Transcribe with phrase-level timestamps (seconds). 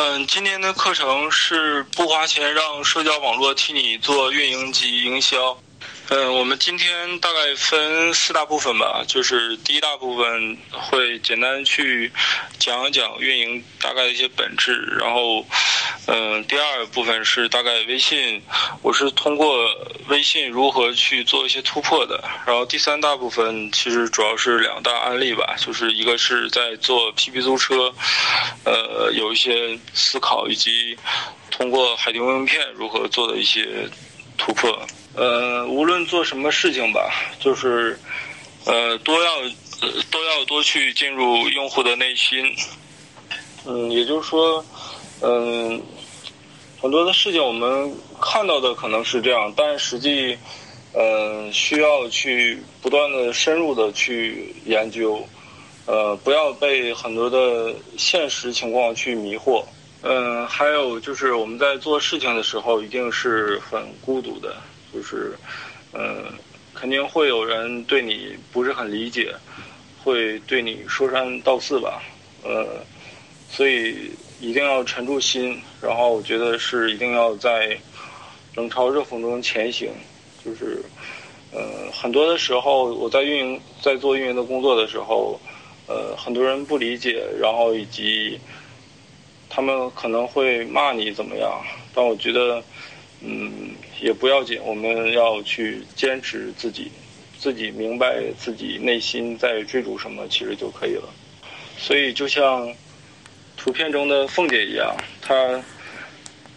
[0.00, 5.60] 嗯，今天的课程是不花钱让社交网络替你做运营及营销。
[6.10, 12.12] 嗯，我们今天大概分四大部分吧，就是第一大部分会简单去
[12.60, 15.44] 讲一讲运营大概的一些本质，然后，
[16.06, 18.42] 嗯，第二部分是大概微信，
[18.82, 19.66] 我是通过
[20.08, 27.92] 微信如何去做一些突破的，然后第三大部分其实主要是两大案例吧，就是一个是在做 PP 租车，
[28.64, 30.96] 呃，有一些思考以及
[31.50, 33.88] 通过海底问片如何做的一些
[34.36, 34.86] 突破。
[35.14, 37.98] 呃，无论做什么事情吧，就是，
[38.64, 39.30] 呃，都要
[40.10, 42.54] 都要多去进入用户的内心。
[43.66, 44.64] 嗯，也就是说，
[45.20, 45.82] 嗯，
[46.80, 50.36] 很多的事情我们看到的可能是这样，但实际，
[50.94, 55.20] 嗯，需要去不断的深入的去研究，
[55.86, 59.64] 呃，不要被很多的现实情况去迷惑。
[60.02, 64.56] 嗯，还有就是我们在做事情的时候，一定是很孤独的。
[64.94, 65.36] 就是，
[65.92, 66.24] 嗯，
[66.72, 69.34] 肯定会有人对你不是很理解，
[70.02, 72.00] 会对你说三道四吧，
[72.44, 72.64] 呃，
[73.50, 77.78] 所以一定要沉住心，然后我觉得是一定要在
[78.54, 79.90] 冷嘲热讽中前行。
[80.44, 80.82] 就是，
[81.52, 85.40] 呃，很多的时候我在运营在做运营的工作的时候，
[85.86, 88.38] 呃，很多人不理解，然后以及
[89.48, 91.60] 他们可能会骂你怎么样，
[91.94, 92.62] 但我觉得。
[93.20, 96.88] 嗯，也不要紧，我们要去坚持自己，
[97.36, 101.08] 自己明白自己内心在追逐什么，其实就可以了。
[101.76, 102.72] 所以就像
[103.58, 105.34] 图片中的凤姐一样，她，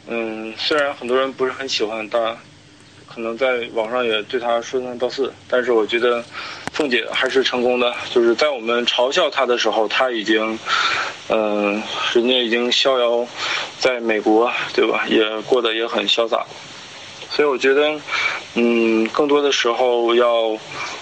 [0.07, 2.38] 嗯，虽然很多人不是很喜欢她，
[3.13, 6.23] 可能在网上也对她说三道四，但是我觉得
[6.72, 7.94] 凤姐还是成功的。
[8.13, 10.57] 就是在我们嘲笑她的时候，她已经，
[11.28, 11.81] 嗯，
[12.13, 13.28] 人家已经逍遥。
[13.79, 15.07] 在美国，对吧？
[15.09, 16.45] 也过得也很潇洒，
[17.31, 18.00] 所以我觉得，
[18.53, 20.56] 嗯，更多的时候要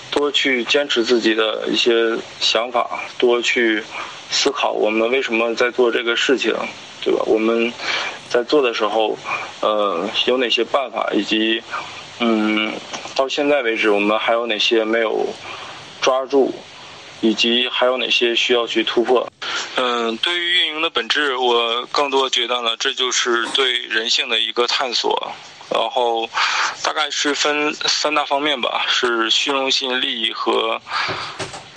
[0.09, 3.84] 多去坚持自己的一些想法，多去
[4.29, 6.53] 思考我们为什么在做这个事情，
[7.03, 7.22] 对吧？
[7.25, 7.72] 我们
[8.29, 9.17] 在做的时候，
[9.62, 11.62] 呃，有哪些办法，以及，
[12.19, 12.73] 嗯，
[13.16, 15.28] 到现在为止我们还有哪些没有
[16.01, 16.53] 抓住，
[17.22, 19.28] 以及还有哪些需要去突破。
[19.75, 25.31] 嗯，对于运营的本质，我更多觉得呢，这就是对人性的一个探索。
[25.72, 26.28] 然后，
[26.84, 30.81] 大概是分三大方面吧，是虚荣心、利益和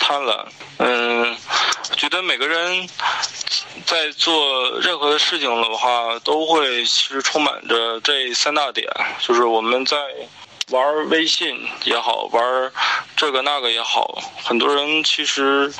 [0.03, 0.45] 贪婪。
[0.77, 1.37] 嗯，
[1.95, 2.89] 觉得每个人
[3.85, 8.85] 在做任何的事情的话，都会其实充满着这三大点，
[9.19, 9.97] 就是我们在。
[10.69, 12.71] 玩微信也好，玩
[13.17, 15.71] 这个那个也好，很多人其实，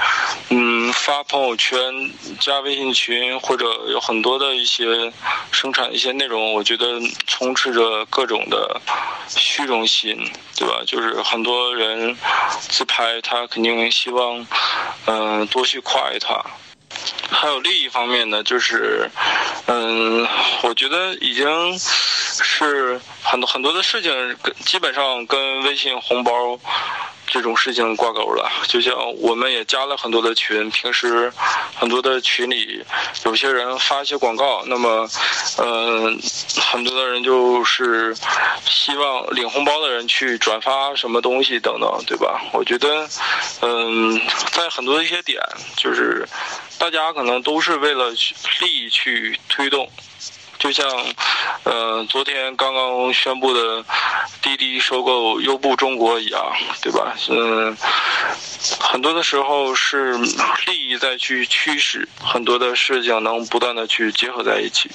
[0.50, 5.12] 嗯，发朋友圈、加微信群，或者有很多的一些
[5.52, 8.82] 生产一些内容，我觉得充斥着各种的
[9.30, 10.84] 虚荣心，对吧？
[10.86, 12.16] 就是很多人
[12.60, 14.46] 自拍，他肯定希望，
[15.06, 16.46] 嗯，多去夸一夸。
[17.34, 19.10] 还有另一方面呢，就是，
[19.66, 20.26] 嗯，
[20.62, 26.60] 我觉得已经是很多很多的事情，基本上跟微信红包。
[27.26, 31.32] 这种事情挂钩了，就像我们也加了很多的群，平时
[31.74, 32.84] 很多的群里
[33.26, 35.10] 有些人发一些广告，那么，
[35.58, 36.20] 嗯，
[36.62, 38.14] 很多的人就是
[38.68, 42.40] 希望领红包的人去转发什么东西等等，对吧？
[42.52, 43.08] 我觉得，
[43.62, 44.22] 嗯，
[44.52, 45.42] 在很多的一些点，
[45.76, 46.28] 就是
[46.78, 49.90] 大家可可能都是为了利益去推动。
[50.60, 50.86] 就像，
[51.64, 53.84] 呃，昨天刚刚宣布的
[54.42, 57.16] 滴滴收购优步中国一样，对吧？
[57.30, 57.76] 嗯，
[58.80, 60.18] 很多的时候是
[60.68, 64.92] 利益在去驱使很多的事情能不断的去结合在一起。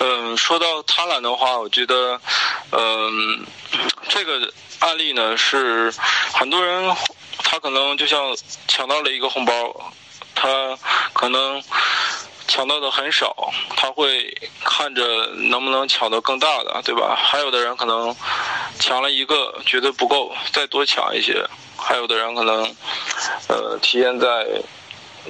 [0.00, 2.20] 嗯，说到贪婪的话，我觉得，
[2.72, 3.46] 嗯，
[4.08, 5.92] 这个案例呢是
[6.32, 6.96] 很多人
[7.38, 8.36] 他可能就像
[8.68, 9.92] 抢到了一个红包，
[10.40, 10.78] 他
[11.12, 11.62] 可能。
[12.52, 15.02] 抢到的很少，他会看着
[15.36, 17.16] 能不能抢到更大的，对吧？
[17.16, 18.12] 还有的人可能
[18.80, 21.34] 抢了一个觉得不够，再多抢一些；
[21.76, 22.64] 还有的人可能，
[23.46, 24.44] 呃，体现在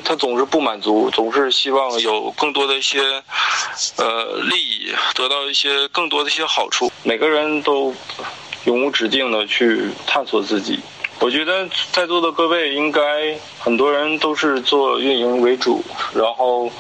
[0.02, 3.22] 他总是不满足，总是希望有更多的一些
[3.98, 6.90] 呃利益，得到一些更多的一些好处。
[7.02, 7.94] 每个人都
[8.64, 10.80] 永无止境的去探索自己。
[11.20, 13.00] 我觉得在座的各位应该
[13.58, 15.84] 很多人都是做运营为主，
[16.14, 16.70] 然后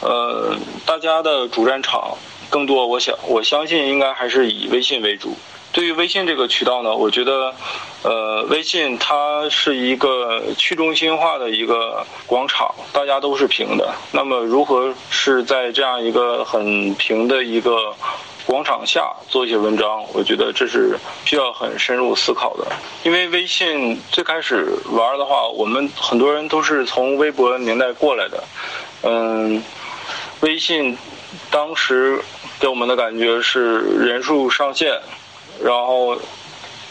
[0.00, 0.56] 呃
[0.86, 2.16] 大家的主战场
[2.48, 5.36] 更多，我想我相信应该还是以微信为主。
[5.70, 7.54] 对于微信这个渠道呢，我觉得，
[8.02, 13.94] 呃，微信它是一个去中心化的一个广场，大家都是平的。
[14.12, 17.94] 那么，如何是在这样一个很平的一个
[18.48, 20.02] 广场下做一些文章？
[20.14, 22.66] 我觉得这是需要很深入思考的。
[23.04, 28.42] 因为微信最开始玩的话，我们很多人都是从微博年代过来的，
[29.02, 29.62] 嗯，
[30.40, 30.96] 微信
[31.50, 32.18] 当时
[32.58, 34.98] 给我们的感觉是人数上限。
[35.62, 36.16] 然后，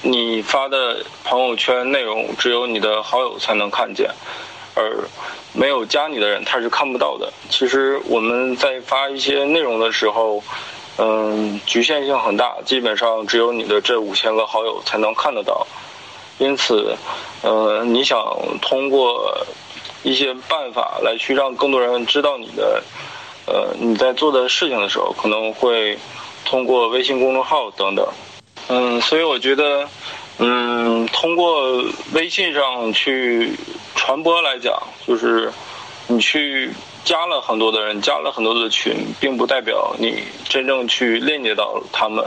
[0.03, 4.11] 你发的朋友圈内容只有你的好友才能看见，
[4.75, 4.95] 而
[5.53, 7.33] 没有加你的人他是看不到的。
[7.49, 10.43] 其实我们在发一些内容的时候，
[10.97, 15.65] 嗯，局限性很大，基本上只有你的这五千个好友才能看得到。
[16.39, 16.95] 因此，
[17.41, 18.19] 呃，你想
[18.61, 19.37] 通过
[20.03, 22.83] 一些办法来去让更多人知道你的，
[23.45, 25.97] 呃，你在做的事情的时候，可能会
[26.45, 28.07] 通过微信公众号等等。
[28.67, 29.87] 嗯，所以我觉得，
[30.37, 31.83] 嗯，通过
[32.13, 33.55] 微信上去
[33.95, 34.77] 传播来讲，
[35.07, 35.51] 就是
[36.07, 36.71] 你去
[37.03, 42.25] 加了很多的人，加了很多的群，并不代表你真正去链接到他们，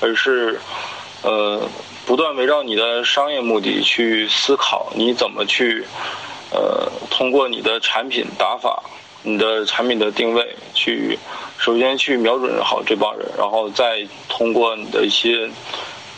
[0.00, 0.58] 而是
[1.22, 1.60] 呃，
[2.06, 5.84] 不断围绕你的商业目的去思考，你怎么去
[6.50, 8.82] 呃，通过你的产品打法，
[9.22, 11.18] 你的产品的定位，去
[11.58, 15.48] 首先去瞄准好这帮人，然后再通过你的一些。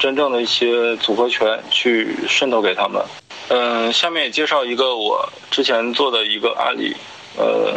[0.00, 3.04] 真正的一些组合拳去渗透给他们。
[3.52, 6.94] 嗯，下面也介绍一个我之前做的一个案例。
[7.36, 7.74] 呃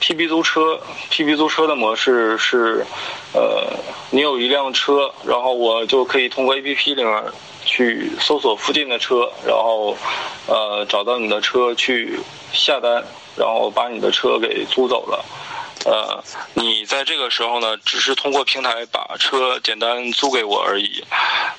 [0.00, 0.80] ，PB 租车
[1.12, 2.84] ，PB 租车的模式是，
[3.32, 3.72] 呃，
[4.10, 7.22] 你有一辆车，然后我就可以通过 APP 里面
[7.64, 9.96] 去搜索附近的车，然后
[10.48, 12.18] 呃找到你的车去
[12.52, 13.04] 下单，
[13.36, 15.24] 然后把你的车给租走了。
[15.86, 16.20] 呃，
[16.54, 21.04] 你在这个时候呢，只是通过平台把车简单租给我而已，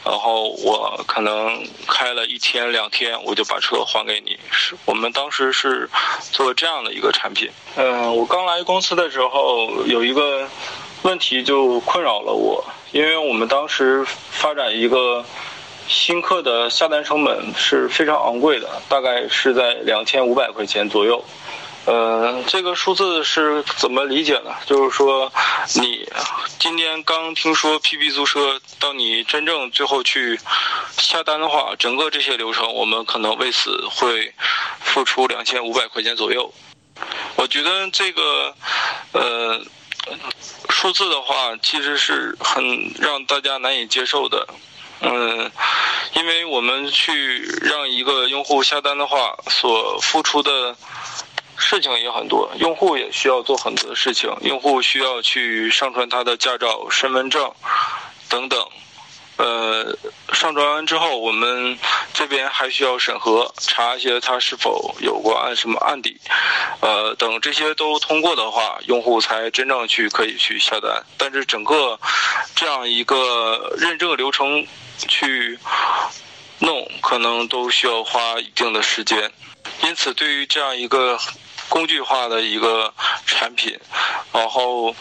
[0.03, 4.37] 然后我可能开了一天两天，我就把车还给你。
[4.51, 5.89] 是我们当时是
[6.33, 7.49] 做这样的一个产品。
[7.77, 10.45] 嗯，我刚来公司的时候有一个
[11.03, 15.23] 问题就困扰了我，因为我们当时发展一个
[15.87, 21.23] 新客的下单成本是非常昂贵的，大概是在两千五百块钱左右。
[21.87, 24.53] 呃，这个数字是怎么理解呢？
[24.65, 25.31] 就是说，
[25.75, 26.05] 你
[26.59, 30.37] 今天刚听说 PB 租车，到你真正最后去
[30.97, 34.33] 下单的话，整个这些流程，我们可能为此会
[34.81, 36.53] 付出两千五百块钱左右。
[37.37, 38.53] 我觉得这个
[39.13, 39.61] 呃
[40.69, 44.45] 数字的话，其实是很让大家难以接受的。
[44.99, 45.49] 嗯，
[46.15, 50.75] 因为我们去让一个用户下单的话，所付出的。
[51.57, 54.31] 事情也很多，用户也需要做很多的事情。
[54.41, 57.51] 用户需要去上传他的驾照、身份证
[58.29, 58.67] 等等。
[59.37, 59.95] 呃，
[60.33, 61.77] 上传完之后，我们
[62.11, 66.19] 这边还需要审核，查一些他是否有过案什么案底。
[66.81, 71.03] 呃，等这些都通过的话，用户才真正去可以去下单。
[71.17, 71.99] 但是整个
[72.55, 74.65] 这样一个认证流程
[75.07, 75.59] 去
[76.57, 79.31] 弄，可能都需要花一定的时间。
[79.83, 81.19] 因此，对于这样一个。
[81.69, 82.93] 工具化的一个
[83.25, 83.79] 产品，
[84.31, 84.95] 然后，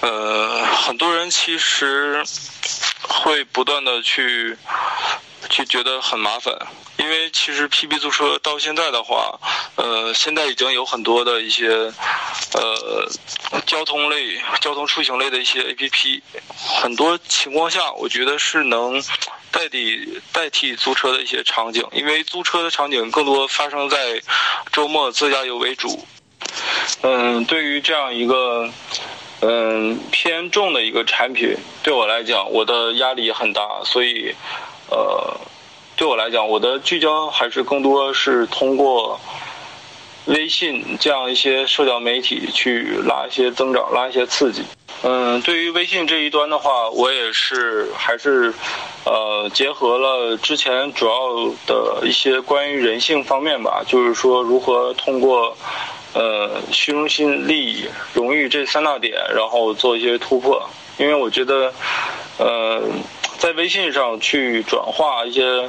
[0.00, 2.22] 呃，很多人其实
[3.02, 4.56] 会不断的去
[5.48, 6.54] 去觉得很麻烦，
[6.98, 9.38] 因为其实 PB 租车到现在的话，
[9.76, 13.08] 呃，现在已经有很多的一些呃
[13.66, 16.22] 交通类、交通出行类的一些 APP，
[16.82, 19.02] 很多情况下，我觉得是能。
[19.52, 24.20] 代替代替租车的一些场景，因为租车的场景更多发生在
[24.72, 26.04] 周末自驾游为主。
[27.02, 28.68] 嗯，对于这样一个
[29.40, 34.34] 嗯偏重的一个产品，对我来讲，我的压力也很大，所以
[34.90, 35.40] 呃，
[35.96, 39.20] 对我来讲，我的聚焦还是更多是通过
[40.26, 44.62] 微信这样一些社交媒体去拉一些增长，拉一些刺激。
[45.02, 48.54] 嗯，对于微信这一端的话，我也是还是，
[49.04, 55.56] 呃，结合了之前主要的一些关于人性方面吧，就是说如何通过，
[56.14, 60.62] 呃，虚荣心、利益、荣誉这三大点，然后做一些突破。
[60.98, 61.72] 因为我觉得，
[62.38, 62.80] 呃，
[63.38, 65.68] 在微信上去转化一些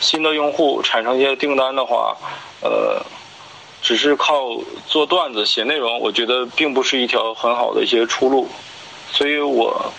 [0.00, 2.16] 新的用户，产生一些订单的话，
[2.62, 3.00] 呃。
[3.82, 8.48] 只是靠做段子、写内容，我觉得并不是一条很好的一些出路，
[9.10, 9.92] 所以我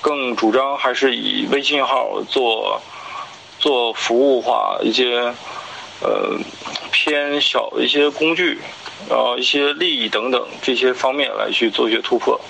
[0.00, 2.80] 更主张还是以微信号做
[3.58, 5.34] 做服务化一些
[6.00, 6.38] 呃
[6.90, 8.58] 偏小一些工具，
[9.10, 12.40] 然后一些利益等等这些方面来去做一些突破。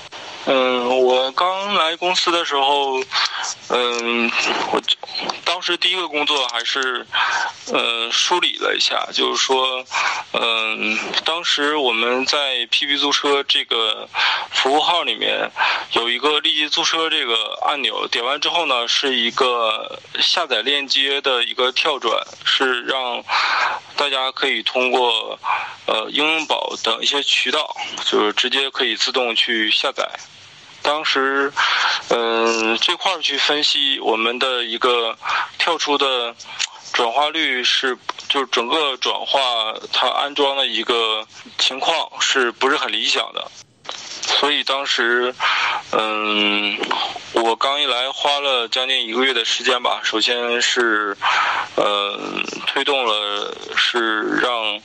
[0.50, 2.98] 嗯，我刚来公司的时候，
[3.68, 4.32] 嗯，
[4.72, 4.80] 我
[5.44, 7.06] 当时第一个工作还是，
[7.70, 9.84] 呃，梳理了一下，就是说，
[10.32, 14.08] 嗯，当时我们在 PP 租车这个
[14.50, 15.50] 服务号里面
[15.92, 23.22] 有一个立即租车这个按钮，点完之后呢，是一个下载链接的一个跳转，是让
[23.96, 25.38] 大家可以通过
[25.84, 27.76] 呃应用宝等一些渠道，
[28.06, 30.08] 就是直接可以自动去下载。
[30.88, 31.52] 当时，
[32.08, 35.18] 嗯，这块儿去分析我们的一个
[35.58, 36.34] 跳出的
[36.94, 41.26] 转化率是，就是整个转化它安装的一个
[41.58, 43.50] 情况是不是很理想的？
[44.22, 45.34] 所以当时，
[45.92, 46.78] 嗯，
[47.32, 50.00] 我刚一来花了将近一个月的时间吧。
[50.02, 51.14] 首先是，
[51.76, 54.80] 嗯，推动了是让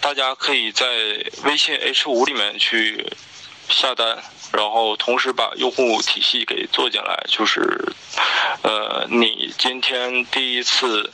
[0.00, 0.86] 大家可以在
[1.42, 3.04] 微信 H 五里面去
[3.70, 4.18] 下单。
[4.52, 7.94] 然后同时把用户体系给做进来，就是，
[8.62, 11.12] 呃，你今天第一次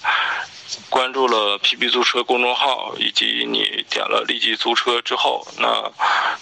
[0.88, 5.92] 关注了 PP 租车公众号，以及你点了立即租车之后，那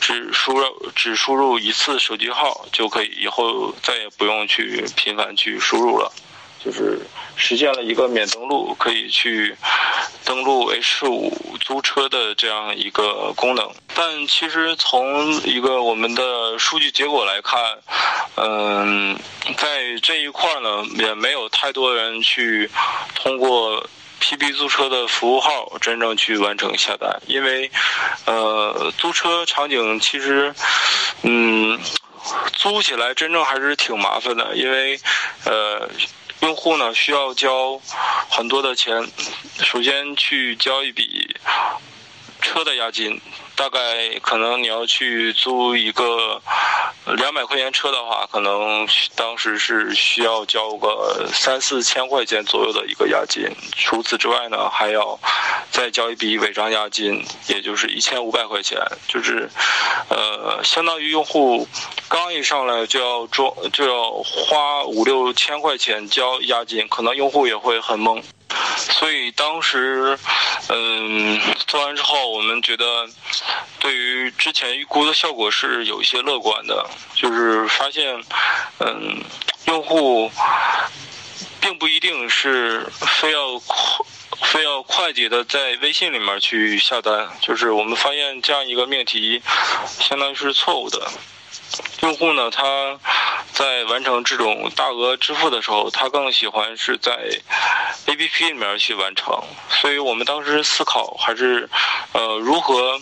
[0.01, 6.13] 只输入只输入一次手机号就可以，以后再也不用去频繁去输入了。
[6.65, 6.99] 就是
[7.37, 9.55] 实现了一个免登录，可以去
[10.25, 13.71] 登录 H 五租车的这样一个功能。
[13.95, 17.61] 但其实从一个我们的数据结果来看，
[18.37, 19.15] 嗯，
[19.59, 22.71] 在这一块呢，也没有太多人去
[23.15, 23.87] 通过
[24.21, 27.71] P B 租车的服务号真正去完成下单，因为
[28.25, 30.55] 呃，租车场景其实，
[31.23, 31.79] 嗯，
[32.55, 34.99] 租起来真正还是挺麻烦的，因为
[35.45, 35.91] 呃。
[36.41, 37.81] 用户呢需要交
[38.29, 39.09] 很多的钱，
[39.59, 41.37] 首先去交一笔
[42.41, 43.21] 车的押金。
[43.57, 46.41] 大概可能你要去租一个
[47.17, 53.49] 两百块钱车的话，可能当时是需要交个三四千块钱左右的一个押金。
[53.77, 55.19] 除此之外呢，还要
[55.71, 58.79] 再交一笔违章押金，也就是一千五百块钱。
[59.07, 59.49] 就是，
[60.09, 61.69] 呃，相当于用户
[62.09, 68.23] 刚一上来就要装，就要花五六千块钱交押金，可能用户也会很懵。
[68.77, 70.19] 所以当时，
[70.69, 73.09] 嗯，做完之后，我们觉得，
[73.79, 78.23] 对于之前预估的效果是有一些乐观的，就是发现，
[78.81, 79.23] 嗯，
[79.67, 80.31] 用户
[81.61, 82.87] 并不一定是
[83.21, 84.07] 非要快，
[84.43, 89.43] 非要快捷的在微信里面去下单，就是我们发现这样一个命题，
[90.01, 91.11] 相当于是错误的。
[92.03, 92.99] 用户呢，他
[93.53, 97.13] 在完成这种大额支付的时候，他更喜欢是在
[98.07, 99.43] APP 里面去完成。
[99.71, 101.69] 所以我们当时思考还是，
[102.13, 103.01] 呃，如何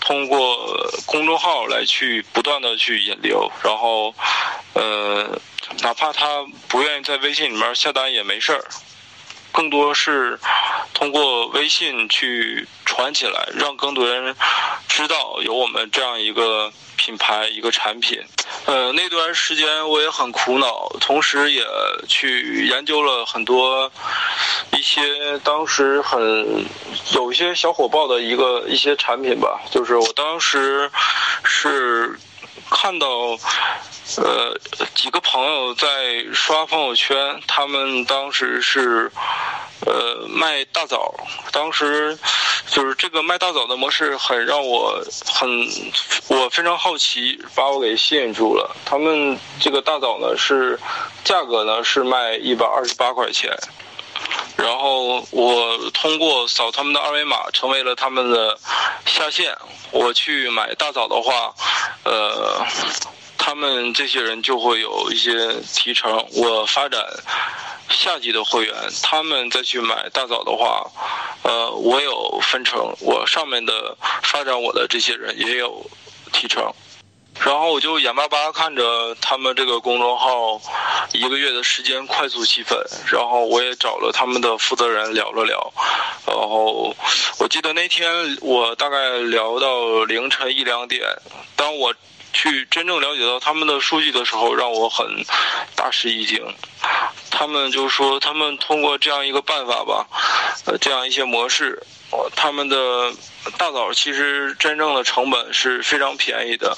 [0.00, 4.14] 通过公众号来去不断的去引流，然后，
[4.74, 5.38] 呃，
[5.80, 8.64] 哪怕他不愿意在微信里面下单也没事儿。
[9.56, 10.38] 更多是
[10.92, 14.36] 通过微信去传起来，让更多人
[14.86, 18.22] 知道有我们这样一个品牌、一个产品。
[18.66, 21.64] 呃，那段时间我也很苦恼，同时也
[22.06, 23.90] 去研究了很多
[24.76, 26.66] 一些当时很
[27.14, 29.62] 有一些小火爆的一个一些产品吧。
[29.70, 30.90] 就是我当时
[31.44, 32.18] 是
[32.70, 33.38] 看到。
[34.18, 34.56] 呃，
[34.94, 39.10] 几个朋友在刷朋友圈，他们当时是，
[39.84, 41.12] 呃，卖大枣。
[41.50, 42.16] 当时
[42.70, 45.50] 就是这个卖大枣的模式，很让我很，
[46.28, 48.76] 我非常好奇，把我给吸引住了。
[48.84, 50.78] 他们这个大枣呢，是
[51.24, 53.50] 价格呢是卖一百二十八块钱，
[54.56, 58.56] 然后我通过扫他们的二维码，成为了他们的
[59.04, 59.52] 下线。
[59.90, 61.54] 我去买大枣的话，
[62.04, 62.66] 呃。
[63.38, 66.26] 他们这些人就会有一些提成。
[66.32, 67.00] 我发展
[67.88, 68.74] 下级的会员，
[69.04, 70.90] 他们再去买大枣的话，
[71.42, 72.92] 呃，我有分成。
[72.98, 75.88] 我上面的发展我的这些人也有
[76.32, 76.74] 提成。
[77.44, 80.60] 然后我就眼巴巴看着他们这个公众号
[81.12, 82.78] 一个月的时间快速吸粉。
[83.10, 85.72] 然后我也找了他们的负责人聊了聊。
[86.26, 86.94] 然后
[87.38, 91.02] 我记得那天我大概聊到凌晨一两点，
[91.54, 91.94] 当我。
[92.32, 95.06] 去真正了解到他们的数据的时候，让我很
[95.74, 96.36] 大吃一惊。
[97.38, 100.06] 他们就说，他们通过这样一个办法吧，
[100.64, 101.82] 呃，这样一些模式，
[102.34, 103.12] 他们的
[103.58, 106.74] 大枣其实真正的成本是非常便宜的。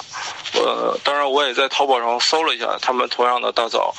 [0.55, 3.95] 呃，当然我也在淘宝上搜了一下，他们同样的大枣，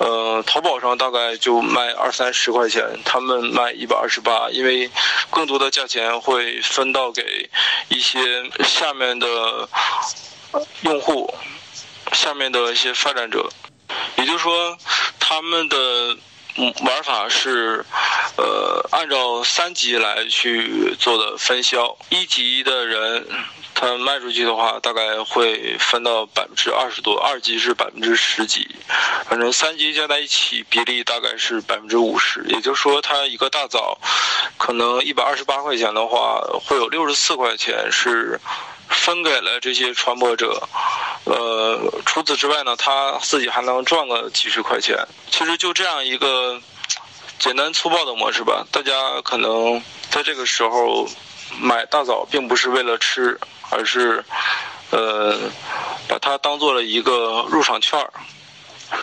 [0.00, 4.90] 呃，淘宝上大概就卖二三十块钱，他们卖一百二十八，因为
[5.30, 7.48] 更多的价钱会分到给
[7.88, 8.20] 一些
[8.62, 9.66] 下面的
[10.82, 11.32] 用户，
[12.12, 13.48] 下面的一些发展者，
[14.16, 14.76] 也就是说，
[15.18, 16.16] 他们的。
[16.84, 17.82] 玩法是，
[18.36, 21.96] 呃，按照三级来去做的分销。
[22.10, 23.26] 一级的人，
[23.74, 28.68] 他卖出去的话，大概会分到百分之二十多；二级是百分之十几，
[29.24, 32.44] 反正三级加在一起比例大概是百分之五十。
[32.48, 33.98] 也就是说，他一个大枣，
[34.58, 38.38] 可能一百二十八块钱的话，会有六十四块钱是。
[38.92, 40.68] 分给了这些传播者，
[41.24, 44.96] 呃，除此之外呢，他自己还能赚个几十块钱。
[45.30, 46.60] 其实就这样一个
[47.38, 48.64] 简单粗暴的模式吧。
[48.70, 51.08] 大家可能在这个时候
[51.60, 53.38] 买大枣，并不是为了吃，
[53.70, 54.24] 而是
[54.90, 55.38] 呃，
[56.06, 58.12] 把它当做了一个入场券儿。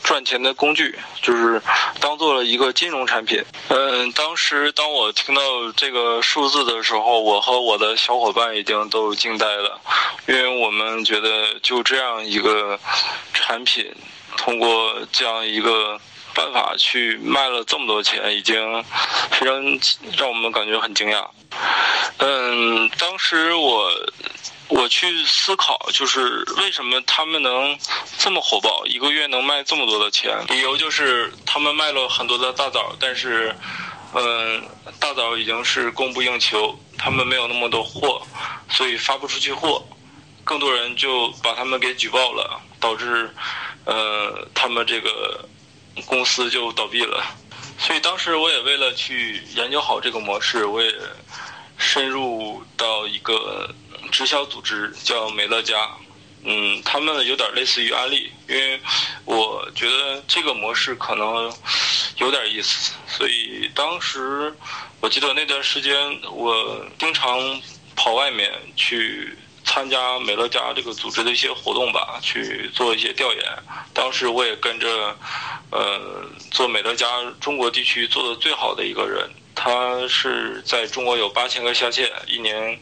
[0.03, 1.61] 赚钱的工具就是
[1.99, 3.43] 当做了一个金融产品。
[3.69, 5.41] 嗯，当时当我听到
[5.75, 9.79] 这个数字的时候，我和我的小伙伴已经都惊呆了，
[10.27, 12.79] 因为我们觉得就这样一个
[13.33, 13.93] 产品，
[14.37, 15.99] 通过这样一个
[16.33, 18.83] 办法去卖了这么多钱，已经
[19.31, 19.55] 非常
[20.17, 21.27] 让我们感觉很惊讶。
[22.17, 23.91] 嗯，当时我。
[24.71, 27.75] 我去思考，就是为什么他们能
[28.19, 30.45] 这么火爆，一个月能卖这么多的钱？
[30.47, 33.51] 理由就是他们卖了很多的大枣，但是，
[34.13, 34.61] 嗯，
[34.99, 38.21] 大枣已经是供不应求，他们没有那么多货，
[38.69, 39.83] 所以发不出去货，
[40.43, 43.33] 更多人就把他们给举报了，导致，
[43.85, 45.49] 呃，他们这个
[46.05, 47.23] 公司就倒闭了。
[47.77, 50.93] 所以当时我也为了去研究好这个模式，我也
[51.77, 53.73] 深入到一个。
[54.11, 55.87] 直销组织叫美乐家，
[56.43, 58.79] 嗯，他们有点类似于安利，因为
[59.23, 61.53] 我觉得这个模式可能
[62.17, 64.51] 有点意思，所以当时
[64.99, 65.93] 我记得那段时间
[66.31, 67.61] 我经常
[67.95, 69.37] 跑外面去
[69.69, 73.43] 参加美乐家这个组织的一些活动吧，去做一些调研。
[73.93, 75.15] 当时我也跟着
[75.69, 77.05] 呃做美乐家
[77.39, 79.29] 中国地区做的最好的一个人。
[79.53, 82.79] 他是在中国有八千个下线，一年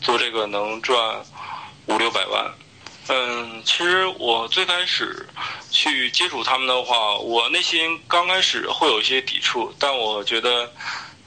[0.00, 0.96] 做这个能赚
[1.86, 2.54] 五六百万。
[3.08, 5.26] 嗯，其实我最开始
[5.70, 10.70] 去接触他们的话，我内心刚开始会有一些抵触，但我觉得，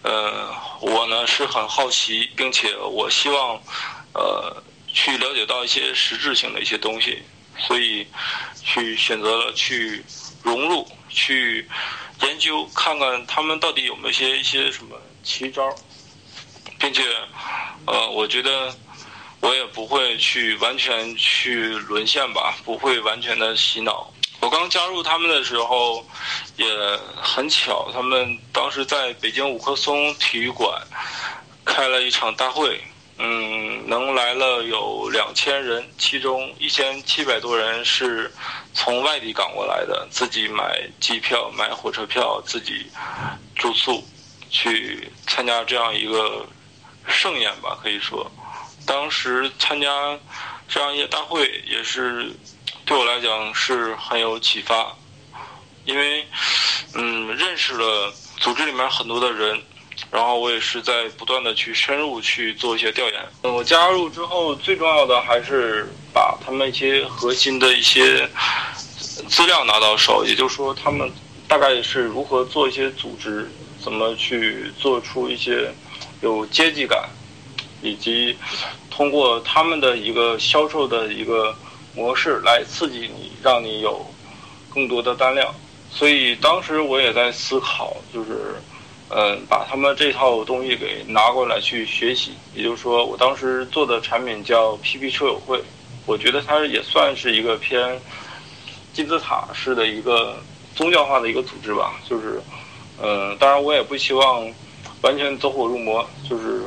[0.04, 3.60] 呃，我呢是很好奇，并且我希望，
[4.14, 4.56] 呃，
[4.94, 7.22] 去了解到一些实质性的一些东西，
[7.58, 8.08] 所以
[8.64, 10.04] 去选择了去
[10.44, 11.68] 融入去。
[12.24, 15.76] 研究看看他们到底有没有些一些什么奇招，
[16.78, 17.02] 并且，
[17.88, 18.72] 呃，我觉得
[19.40, 24.14] 我也不会去完全去沦陷吧，不会完全的洗脑。
[24.40, 26.08] 我刚加入他们的时候，
[26.58, 26.68] 也
[27.20, 30.80] 很巧，他们当时在北京五棵松体育馆
[31.66, 32.80] 开了一场大会。
[33.24, 38.34] 嗯，能来了有两千人，其中一千七百多人是
[38.74, 42.88] 从外地赶过来的，自己买机票、买火车票，自己
[43.56, 44.04] 住宿，
[44.50, 46.44] 去参加这样一个
[47.08, 47.78] 盛宴吧。
[47.84, 48.32] 可以说，
[48.88, 50.18] 当时参加
[50.68, 52.32] 这样一些大会，也是
[52.86, 54.96] 对我来讲是很有启发，
[55.86, 56.26] 因为
[56.96, 59.62] 嗯，认识了组织里面很多的人。
[60.12, 63.26] 然后我也是在不断的去深入去做一些调研。
[63.44, 68.30] 我加入之后，最重要的还是把他们一些核心的一些
[69.30, 71.10] 资料拿到手，也就是说，他们
[71.48, 73.50] 大概是如何做一些组织，
[73.82, 75.74] 怎么去做出一些
[76.22, 77.10] 有阶级感，
[77.82, 78.38] 以及
[78.90, 81.56] 通过他们的一个销售的一个
[81.96, 84.06] 模式来刺激你，让你有
[84.74, 85.56] 更多的单量。
[85.90, 88.62] 所以当时我也在思考，就是。
[89.14, 95.62] 嗯，把他们这套东西给拿过来去学习，也就是说，我当时做的产品叫 PP 车友会，
[96.06, 98.00] 我觉得它也算是一个偏
[98.94, 100.38] 金字塔式的一个
[100.76, 102.00] 宗教化的一个组织吧。
[102.10, 102.42] 就是，
[103.02, 104.50] 嗯，当然我也不希望
[105.02, 106.62] 完全走火入魔，就是，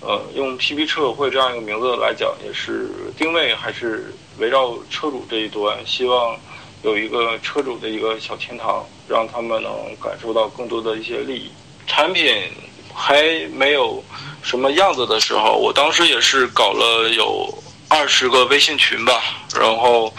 [0.00, 6.34] 呃，用 PP 车友会这样一个名字来讲，也是定位还是围绕车主这一端，希望
[6.82, 9.70] 有一个车主的一个小天堂，让他们能
[10.02, 11.50] 感受到更多的一些利益。
[11.86, 12.50] 产品
[12.94, 14.02] 还没有
[14.42, 19.22] 什么样子的时候，我当时也是搞了有二十个微信群吧，
[19.54, 20.12] 然后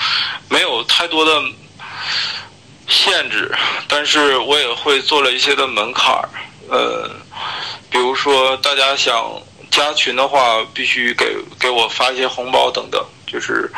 [0.50, 1.42] 没有太多的
[2.88, 3.52] 限制，
[3.88, 6.30] 但是我也会做了一些的门槛儿，
[6.70, 7.10] 呃，
[7.90, 13.72] 比如说大家想加群的话，必须给给我发一些红包等等，就是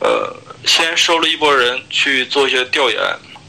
[0.00, 0.34] 呃，
[0.66, 3.00] 先收了一波人去做一些调研。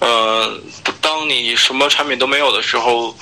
[0.05, 0.55] 呃，
[1.01, 3.17] 当你什么产品都没有的时候，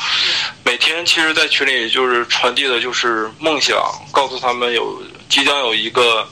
[0.66, 3.78] 每天其实，在群里就是传递的就是梦想，
[4.12, 6.28] 告诉他们有即将有一个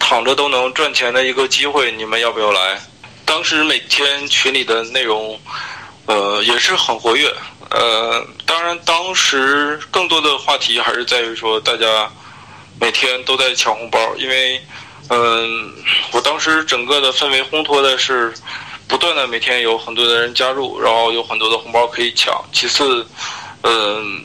[0.00, 2.76] 躺着都能赚钱的一个机会，你们要不要来？
[3.24, 5.40] 当时每天群里的内容，
[6.06, 7.32] 呃，也是很活跃。
[7.70, 12.10] 呃，当然，当时更多的话题还是在于说，大家
[12.80, 14.60] 每天都在抢红包，因为，
[15.10, 15.72] 嗯，
[16.10, 18.34] 我当时整个的氛围烘托的是。
[18.86, 22.44] 不断的每天有很多的人加入，然后有很多的红包可以抢。
[22.52, 23.06] 其次，
[23.62, 24.22] 嗯，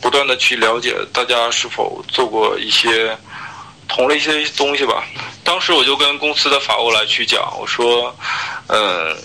[0.00, 3.16] 不断的去了解大家是否做过一些
[3.86, 5.04] 同类一些东西吧。
[5.44, 8.14] 当时我就跟公司的法务来去讲，我说，
[8.68, 9.16] 嗯，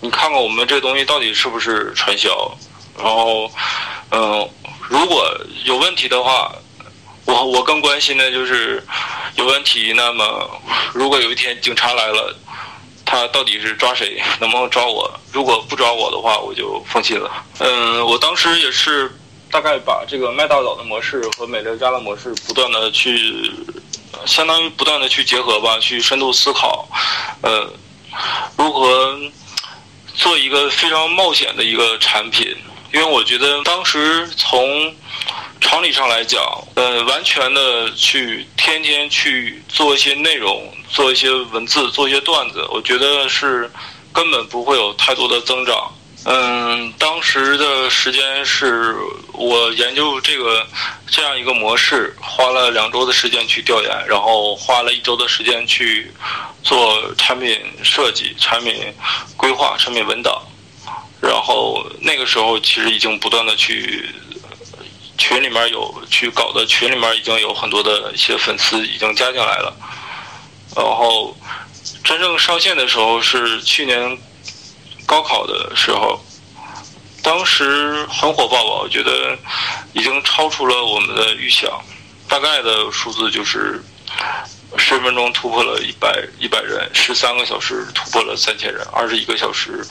[0.00, 2.50] 你看看我们这东西到底是不是传销？
[2.96, 3.50] 然后，
[4.10, 4.48] 嗯，
[4.88, 5.30] 如果
[5.64, 6.50] 有问题的话，
[7.26, 8.82] 我我更关心的就是
[9.36, 9.92] 有问题。
[9.94, 10.50] 那么，
[10.94, 12.34] 如果有一天警察来了。
[13.14, 14.20] 他到底是抓谁？
[14.40, 15.08] 能不能抓我？
[15.32, 17.30] 如果不抓我的话，我就放弃了。
[17.60, 19.08] 嗯，我当时也是
[19.52, 23.52] 大概把这个麦大佬的模式和美乐家的模式不断的去，
[24.26, 26.88] 相当于不断的去结合吧，去深度思考，
[27.42, 27.72] 呃，
[28.56, 29.16] 如何
[30.14, 32.56] 做一个非常冒险的一个产品？
[32.92, 34.92] 因为我觉得当时从。
[35.60, 36.42] 常理上来讲，
[36.74, 43.68] 呃，完全的去天天去做一些内容，做一些文字，做一些段子，我觉得是
[44.12, 45.92] 根本不会有太多的增长。
[46.24, 48.94] 嗯，当时的时间是
[49.32, 50.64] 我研究这个
[51.08, 56.12] 这样一个模式，花了两周的时间去调研，然后花了一周的时间去
[56.62, 58.94] 做产品设计、产品
[59.36, 60.40] 规划、产品文档，
[61.20, 64.08] 然后那个时候其实已经不断的去。
[65.16, 69.72] 群里面有去搞的，群里面已经有很多的一些粉丝已经加进来了。
[70.76, 71.36] 然后
[72.02, 74.18] 真正上线的时候是去年
[75.06, 76.18] 高考的时候，
[77.22, 78.82] 当时很火爆吧？
[78.82, 79.38] 我觉得
[79.92, 81.70] 已经超出了我们的预想，
[82.28, 83.82] 大概的数字就是
[84.76, 89.86] 十分钟突破了一百一百人，十三个小时突破了三千人，二十一个小时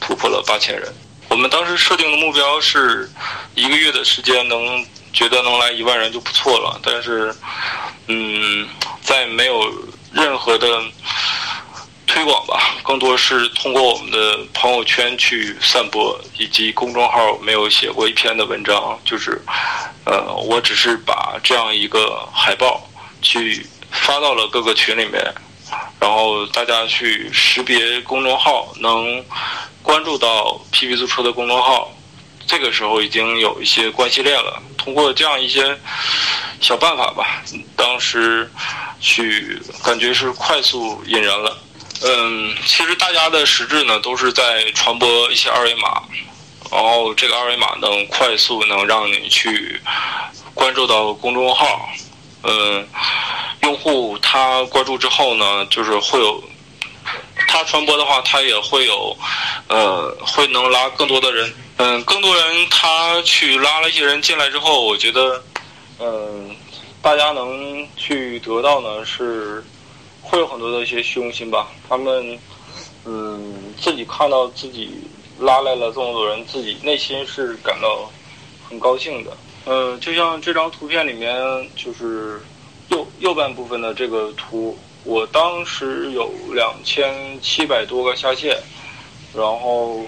[0.00, 0.92] 突破了八千人。
[1.28, 3.10] 我们当时设定的目标是
[3.54, 7.34] 一个月的时间能觉得能来一万人就不错了，但是，
[8.06, 8.68] 嗯，
[9.02, 9.72] 在没有
[10.12, 10.82] 任何的
[12.06, 19.40] 推广吧，更多是通过我们的朋友圈去散播，以及公众号没有写过一篇的文章，就是，
[20.04, 22.82] 呃，我只是把这样一个海报
[23.20, 25.22] 去发到了各个群里面，
[25.98, 29.24] 然后大家去识别公众号能。
[29.84, 31.90] 关注到 PP 租车的公众号，
[32.46, 34.62] 这个时候已经有一些关系链了。
[34.76, 35.78] 通过这样一些
[36.60, 37.42] 小办法吧，
[37.76, 38.50] 当时
[39.00, 41.56] 去感觉是快速引人了。
[42.04, 46.02] 嗯，其实大家的实质呢都是在传播一些二维码，
[46.70, 49.80] 然后这个二维码能快速能让你去
[50.52, 51.88] 关注到公众号。
[52.42, 52.86] 嗯，
[53.62, 56.42] 用户他关注之后呢，就是会有。
[57.48, 59.16] 他传播的话，他也会有，
[59.68, 61.52] 呃，会能拉更多的人。
[61.84, 65.42] 嗯，更多人他去拉了一些人进来之后，我觉得，
[65.98, 66.54] 嗯，
[67.02, 69.60] 大家能去得到呢是，
[70.20, 71.66] 会有很多的一些虚荣心吧。
[71.88, 72.38] 他们，
[73.04, 74.92] 嗯，自己看到自己
[75.40, 78.08] 拉来了这么多人，自己内心是感到
[78.68, 79.36] 很高兴的。
[79.66, 81.36] 嗯，就像这张图片里面，
[81.74, 82.40] 就是
[82.90, 84.78] 右右半部分的这个图。
[85.02, 88.56] 我当时有两千七百多个下线，
[89.34, 90.06] 然后，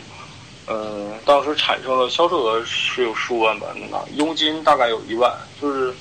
[0.67, 5.95] 嗯，当时产生了销售额是有十五万吧，那佣金大概有一万，就是，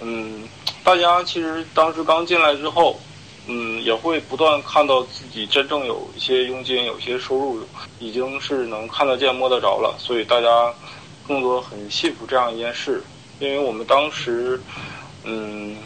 [0.00, 0.48] 嗯，
[0.82, 2.98] 大家其实当时刚进来之后，
[3.46, 7.60] 嗯，也会不断看到自己真正有一些佣金、有些收入，
[7.98, 10.72] 已经是能看得见、摸得着了，所以大家
[11.26, 13.02] 更多很幸福这样一件事，
[13.38, 14.60] 因为我们当时，
[15.24, 15.76] 嗯，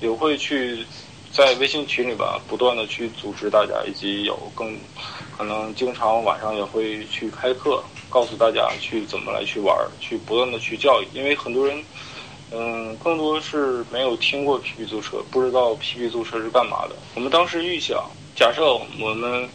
[0.00, 0.84] 也会去。
[1.30, 4.74] 在微信群里吧，不断的去组织大家，以及有更
[5.38, 11.06] 可能经常晚上也会去开课，告诉大家去怎么来去玩，去不断的去教育。
[11.14, 11.80] 因为很多人，
[12.50, 16.96] 嗯，更多是没有听过 PP 租车，不知道 PP 租车是干嘛的。
[17.14, 18.02] 我们当时预想，
[18.34, 19.48] 假设我们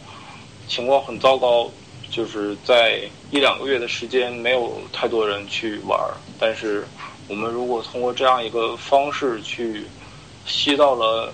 [0.66, 1.70] 情况很糟糕，
[2.10, 6.00] 就是在一两个月的时间没有太多人去玩，
[6.40, 6.88] 但是
[7.28, 9.84] 我们如果通过这样一个方式去
[10.46, 11.30] 吸到了。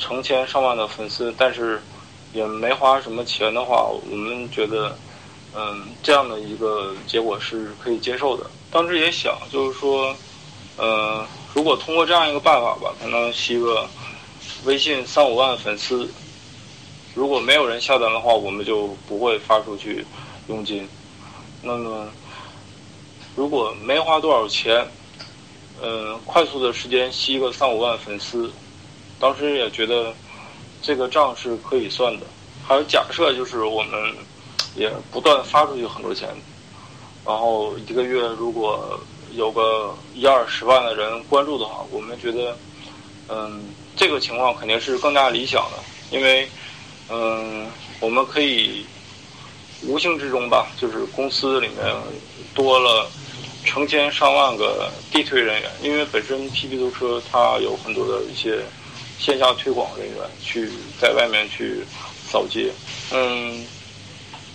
[0.00, 1.82] 成千上万的粉丝，但是
[2.32, 4.96] 也没花什么钱的话，我们觉得，
[5.54, 8.44] 嗯，这样的一个结果是可以接受的。
[8.70, 10.14] 当时也想，就是说，
[10.76, 13.88] 呃，如果通过这样一个办法吧，可能吸个
[14.64, 16.08] 微信三五万粉丝，
[17.14, 20.04] 如果没有人下单的话，我们就不会发出去
[20.48, 20.86] 佣金。
[21.62, 22.06] 那么，
[23.34, 24.86] 如果没花多少钱，
[25.82, 28.52] 嗯，快速的时间吸个三五万粉丝，
[29.18, 30.12] 当时也觉得
[30.82, 32.26] 这个账是可以算的。
[32.66, 34.14] 还有假设就是我们
[34.76, 36.28] 也不断发出去很多钱，
[37.24, 38.98] 然后一个月如果
[39.32, 42.56] 有个一二十万的人关注的话，我们觉得，
[43.28, 43.64] 嗯，
[43.96, 45.78] 这个情况肯定是更加理想的，
[46.10, 46.48] 因为，
[47.08, 47.66] 嗯，
[48.00, 48.84] 我们可以
[49.84, 51.94] 无形之中吧，就是公司里面
[52.54, 53.08] 多了。
[53.64, 58.62] 成千上万个地推人员，因为本身 PP 租车它有很多的一些
[59.18, 61.84] 线下推广人员去在外面去
[62.30, 62.70] 扫街。
[63.12, 63.66] 嗯，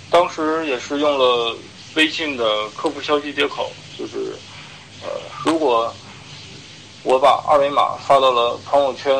[0.09, 1.55] 当时也是用了
[1.95, 4.35] 微信的客服消息接口，就是
[5.03, 5.09] 呃，
[5.45, 5.93] 如果
[7.03, 9.13] 我把二维码发到了朋友圈、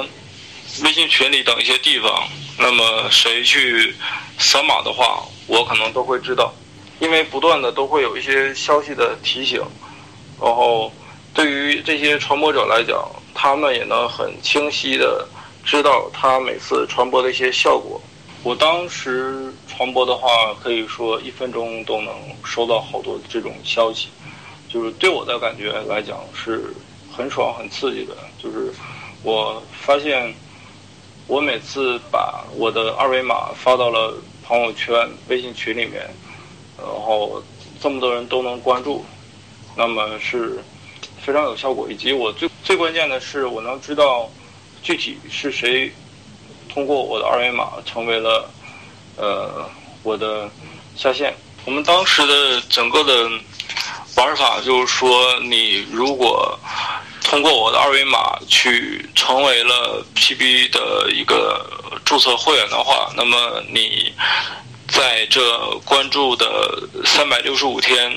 [0.84, 2.28] 微信群里等一些地方，
[2.58, 3.94] 那么谁去
[4.40, 6.54] 扫码的话，我可能都会知道。
[7.00, 9.60] 因为不断的都会有一些消息的提醒，
[10.40, 10.90] 然后
[11.34, 13.04] 对于这些传播者来讲，
[13.34, 15.28] 他们也能很清晰的
[15.64, 18.02] 知道他每次传播的一些效果。
[18.44, 24.10] 我当时传播的话，可以说一分钟都能收到好多这种消息，
[24.68, 26.74] 就是对我的感觉来讲是
[27.16, 28.16] 很爽很刺激的。
[28.42, 28.74] 就是
[29.24, 30.36] 我发现，
[31.28, 34.94] 我每次把我的二维码发到了朋友圈、
[35.30, 36.02] 微信群里面。
[36.76, 37.42] 然后
[37.80, 39.06] 这么多人都能关注，
[39.78, 40.60] 那么是
[41.22, 41.90] 非常有效果。
[41.90, 44.30] 以及我最最关键的是，我能知道
[44.84, 45.92] 具体是谁
[46.72, 48.50] 通过我的二维码成为了
[49.16, 49.70] 呃
[50.04, 50.50] 我的
[50.96, 51.34] 下线。
[51.66, 53.30] 我们当时的整个的
[54.18, 56.60] 玩法就是说，你如果
[57.24, 61.66] 通过我的二维码去成为了 PB 的一个
[62.04, 64.14] 注册会员的话，那么你。
[64.86, 65.42] 在这
[65.86, 68.16] 关注的三百六十五天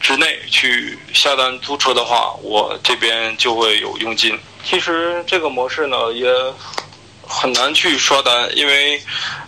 [0.00, 4.38] 之内去下单租车的话，我这边就会有佣金。
[4.64, 6.28] 其实这个模式呢也
[7.26, 9.00] 很难去刷单，因为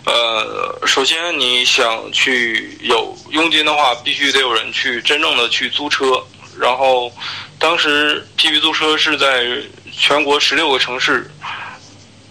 [0.05, 6.23] 呃，首先你想去有佣金的话，必须得有人去真正的去租车。
[6.59, 7.11] 然后
[7.59, 9.45] 当时 P P 租车是在
[9.91, 11.29] 全国十六个城市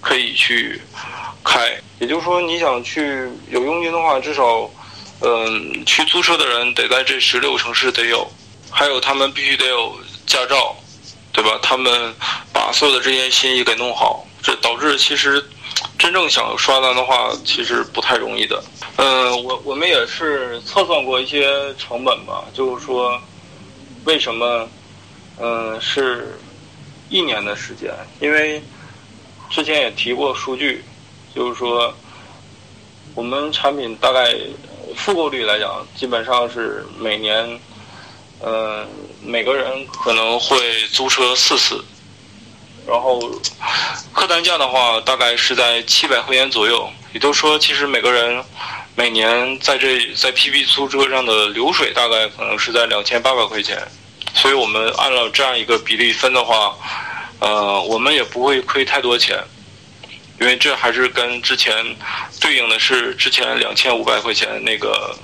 [0.01, 0.81] 可以去。
[1.47, 4.67] 开，也就是说，你想去有佣金的话，至少，
[5.21, 8.27] 嗯，去租车的人得在这十六个城市得有，
[8.71, 9.95] 还有他们必须得有
[10.27, 10.75] 驾照，
[11.35, 11.59] 对吧？
[11.61, 12.15] 他们
[12.53, 15.45] 把所有的这些心意给弄好，这导致其实
[15.99, 18.65] 真正想刷单的话，其实不太容易的。
[18.97, 23.21] 嗯，我我们也是测算过一些成本吧，就是说，
[24.05, 24.67] 为什么，
[25.39, 26.39] 嗯，是
[27.11, 27.93] 一年的时间？
[28.21, 28.63] 因为
[29.51, 30.83] 之前也提过数据。
[31.35, 31.93] 就是说，
[33.17, 34.33] 我们产品大概
[34.95, 37.61] 复购率来讲，基本上是每年，
[38.41, 38.87] 嗯，
[39.25, 40.57] 每个人可能会
[40.93, 41.83] 租车四次，
[42.87, 43.21] 然后
[44.13, 46.89] 客单价的话，大概是在七百块钱左右。
[47.13, 48.45] 也就是说，其实每个人
[48.95, 53.81] 每年在这在 PP 租车上的流水大概可能是在两千八百块钱。
[54.35, 56.77] 所以我们按照这样一个比例分的话，
[57.39, 59.43] 呃，我们也不会亏太多钱。
[60.41, 61.73] 因为这还是跟之前
[62.41, 65.17] 对应的是之前两千五百块钱那个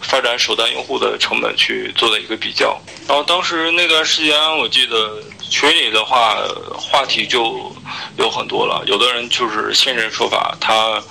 [0.00, 2.80] 发展首单用户的成本去做的一个比较。
[3.06, 6.36] 然后当时那段时间，我记得群里的话
[6.74, 7.74] 话题就
[8.16, 8.82] 有很多了。
[8.86, 11.02] 有的人就是现身说法，他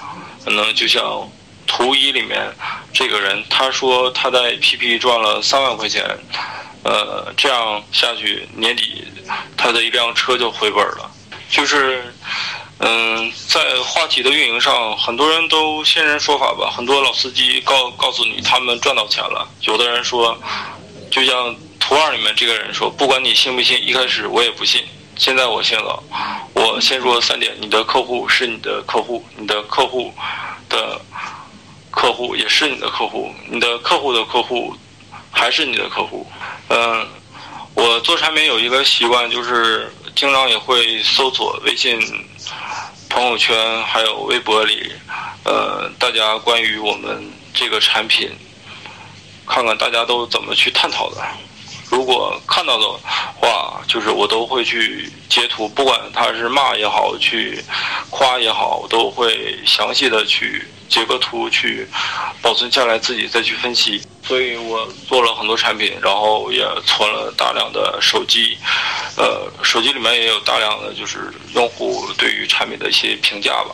[0.43, 1.29] 可能就像
[1.65, 2.51] 图一里面
[2.93, 6.03] 这个人，他说他在 PP 赚了三万块钱，
[6.83, 9.03] 呃，这样下去年底
[9.55, 11.11] 他的一辆车就回本了，
[11.49, 12.13] 就是。
[12.79, 16.71] 嗯，在话题的运营上，很多人都现身说法吧。
[16.75, 19.47] 很多老司机告告诉你，他们赚到钱了。
[19.61, 20.37] 有的人说，
[21.09, 24.83] 就像图二里面这个人说，不管你信不信，一开始我也不信，
[25.15, 26.03] 现在我信了。
[26.53, 30.13] 我先说三点：你的客户是你的客户，你的客户
[30.69, 31.01] 的
[31.89, 34.75] 客户也是你的客户，你的客户的客户
[35.31, 36.27] 还是你的客户。
[36.69, 37.07] 嗯，
[37.73, 41.99] 我做产品有一个习惯，就是经常也会搜索微信。
[43.07, 44.91] 朋友圈还有微博里，
[45.43, 48.29] 呃，大家关于我们这个产品，
[49.45, 51.17] 看看大家都怎么去探讨的。
[51.91, 52.85] 如果看到的
[53.39, 57.63] 话，就是我都会去截图，不管他是骂也好，去
[58.09, 61.87] 夸也好，我都会详细的去截个图去
[62.41, 64.01] 保存下来，自己再去分析。
[64.23, 68.57] 所以我做了很多产品，然后也存了大量的手机，
[69.15, 73.73] 呃，手机里面也有大量的就是用户对于产品的一些评价吧。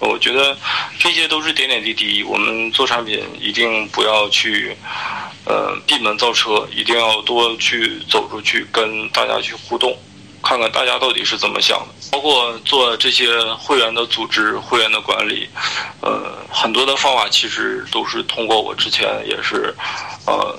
[0.00, 0.54] 我觉得
[0.98, 2.22] 这些都是点点滴滴。
[2.22, 4.76] 我们做产品一定不要去，
[5.46, 9.96] 呃，闭门造车，一定要多去走出去，跟大家去互动，
[10.44, 11.86] 看看大家到底是怎么想的。
[12.12, 15.48] 包括做这些会员的组织、会员的管理，
[16.00, 19.74] 呃，很多的方法其实都是通过我之前也是，
[20.26, 20.56] 呃，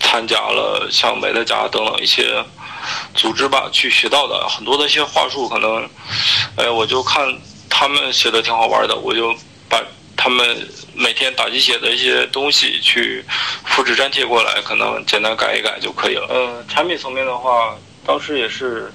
[0.00, 2.44] 参加了像美乐家等等一些
[3.14, 5.88] 组织吧去学到的很多的一些话术，可能，
[6.56, 7.26] 哎，我就看。
[7.72, 9.32] 他们写的挺好玩的，我就
[9.66, 9.80] 把
[10.14, 13.24] 他们每天打鸡血的一些东西去
[13.64, 16.26] 复制粘贴过来，可能简单改一改就可以了。
[16.30, 18.92] 嗯，产品层面的话，当时也是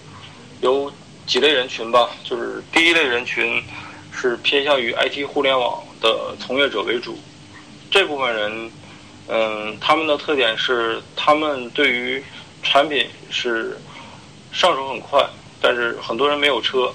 [0.65, 0.91] 有
[1.27, 3.63] 几类人群吧，就是第一类人群
[4.11, 7.15] 是偏向于 IT 互联网的从业者为主，
[7.91, 8.71] 这部分人，
[9.27, 12.23] 嗯，他们的特点是他们对于
[12.63, 13.77] 产品是
[14.51, 15.23] 上手很快，
[15.61, 16.91] 但是很多人没有车。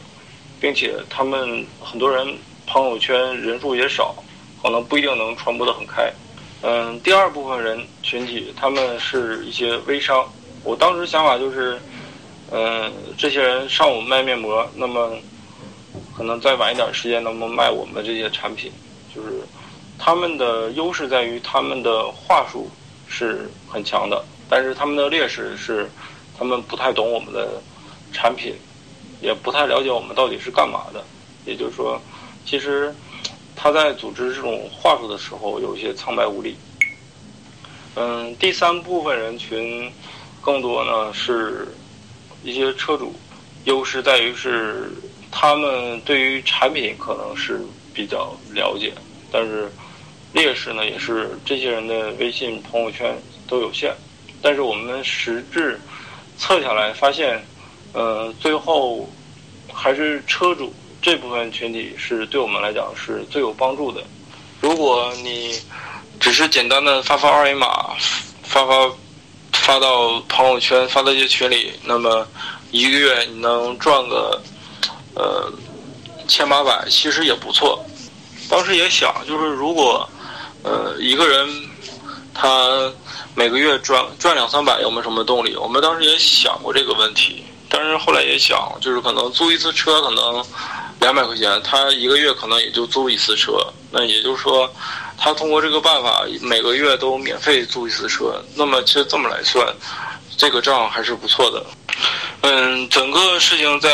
[0.63, 4.15] 并且他们很多人朋友圈人数也少，
[4.63, 6.13] 可能不一定能传播的很开。
[6.61, 10.23] 嗯，第二部分人群体，他们是一些微商。
[10.63, 11.81] 我当时想法就是，
[12.51, 15.13] 嗯，这些人上午卖面膜，那么
[16.17, 18.73] 可能再晚一点时间能不能卖我们这些产品？
[19.15, 19.29] 就是
[19.99, 22.69] 他们的优势在于他们的话术
[23.09, 25.91] 是很强的，但是他们的劣势是
[26.39, 27.63] 他们不太懂我们的
[28.13, 28.55] 产品。
[29.23, 31.05] 也不太了解我们到底是干嘛的，
[31.45, 32.01] 也就是说，
[32.47, 32.91] 其实
[33.55, 36.57] 他在组织这种话术的时候有一些苍白无力。
[37.97, 39.93] 嗯，第三部分人群
[40.41, 41.69] 更多呢是
[42.43, 43.15] 一些车主，
[43.65, 44.91] 优势在于是
[45.31, 47.61] 他们对于产品可能是
[47.93, 48.93] 比较了解，
[49.31, 49.71] 但是
[50.33, 53.95] 劣势呢也是这些人的微信朋友圈都有限，
[54.41, 55.81] 但是我们实质
[56.37, 57.43] 测下来发现。
[57.93, 59.11] 呃，最后
[59.67, 60.73] 还是车主
[61.03, 64.01] 这部分群体是对我们来讲是最有帮助的。
[64.61, 65.59] 如果你
[66.21, 67.97] 只是简单的发发二维码，
[68.45, 68.89] 发发
[69.61, 72.27] 发到朋友圈，发到一些群里，那么
[72.71, 74.43] 一个月你能赚个
[75.15, 75.53] 呃
[76.27, 77.85] 千八百，其实也不错。
[78.49, 80.09] 当时也想，就是如果
[80.65, 81.49] 呃一个人
[82.35, 82.91] 他
[83.35, 85.55] 每个月赚赚两三百，有没有什么动力？
[85.57, 87.45] 我们当时也想过这个问题。
[87.73, 90.45] 但是后来也想，就是可能租一次车可能
[90.99, 93.53] 两百块钱，他一个月可能也就租一次车。
[93.93, 94.69] 那也就是说，
[95.21, 98.43] 他通过这个办法每个月都免费租一次车。
[98.57, 99.65] 那么其实这么来算，
[100.39, 101.65] 这个账还是不错的。
[102.41, 103.91] 嗯，整个事情在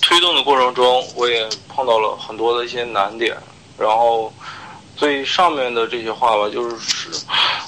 [0.00, 3.36] 推动的过程中，我也碰到了很多的一些难点。
[3.78, 4.32] 然后
[4.96, 7.10] 最上面的这些话吧，就是，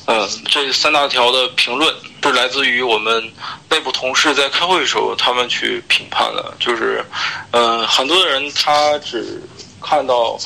[0.06, 1.94] 嗯，这三大条的评论。
[2.22, 3.32] 是来自于我们
[3.70, 6.54] 内部同事在开会的时候，他们去评判的。
[6.58, 7.04] 就是，
[7.52, 9.42] 嗯，很多人他只
[9.80, 10.38] 看到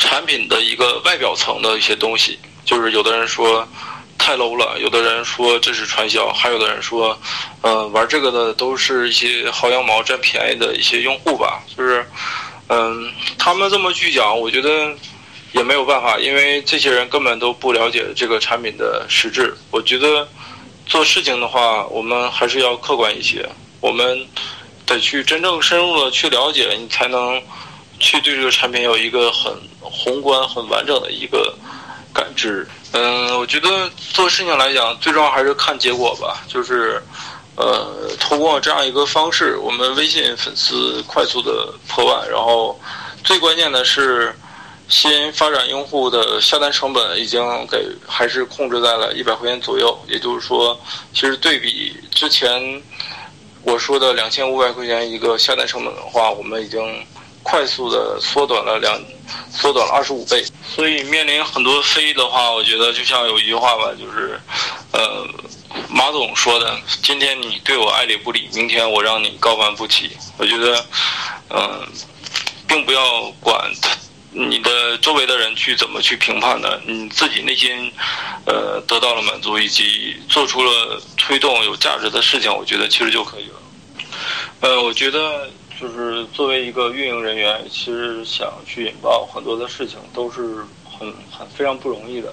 [0.00, 3.68] 产品的一个外表层的一些东西，就是有的人说
[4.18, 7.16] 太 low 了，有的人说这是传销，还有的人说，
[7.60, 11.62] 嗯，玩这个的都是一些薅羊毛、占便宜的一些用户吧。
[11.76, 12.04] 就是，
[12.68, 14.92] 嗯，他们这么去讲，我觉得
[15.52, 19.54] 也没有办法，因为这些人根本都不了解这个产品的实质。
[19.70, 20.26] 我觉得。
[20.86, 23.48] 做事情的话，我们还是要客观一些。
[23.80, 24.26] 我们
[24.84, 27.40] 得去真正深入的去了解，你才能
[28.00, 31.54] 去对这个产品有一个很宏观、很完整的一个
[32.12, 32.66] 感知。
[32.92, 33.68] 嗯，我觉得
[34.12, 36.42] 做事情来讲，最重要还是看结果吧。
[36.48, 37.00] 就是，
[37.54, 42.76] 呃，通过这样一个方式，我们微信粉丝快速的破万，然后
[43.22, 44.34] 最关键的是。
[44.92, 50.76] 新发展用户的下单成本已经给还是控制在了一百块钱左右，也就是说，
[51.14, 52.82] 其实对比之前
[53.62, 56.80] 我说的两千五百块钱一个下单成本的话，我们已经
[57.42, 59.00] 快速的缩短了两
[59.52, 60.44] 缩短了二十五倍。
[60.68, 64.40] 所以面临很多非议的话，我觉得就像有一句话吧，就是
[64.92, 65.26] 呃
[65.88, 70.84] 马总说的：“今天你对我爱理不理，明天我让你高攀不起。”我觉得
[71.50, 71.86] 嗯，
[72.66, 73.90] 并不要管他。
[74.32, 76.80] 你的周围的人去怎么去评判的？
[76.86, 77.92] 你自己内心，
[78.46, 83.60] 呃，得到了满足，以及做出了推动有价值的事情，我觉得其实就可以了。
[84.60, 85.50] 呃，我觉得
[85.80, 92.32] 就是作为一个运营人员，其实想去引爆很多的事情都是很很非常不容易的。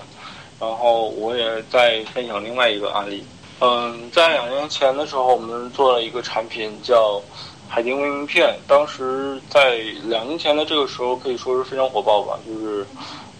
[0.59, 3.23] 然后我也在分享另外一个案例。
[3.61, 7.21] 嗯，在两年前的时候，我们做了一个产品叫。
[7.69, 9.75] 海丁微名片，当时在
[10.05, 12.39] 两年前的这个时候可以说是非常火爆吧。
[12.47, 12.87] 就是，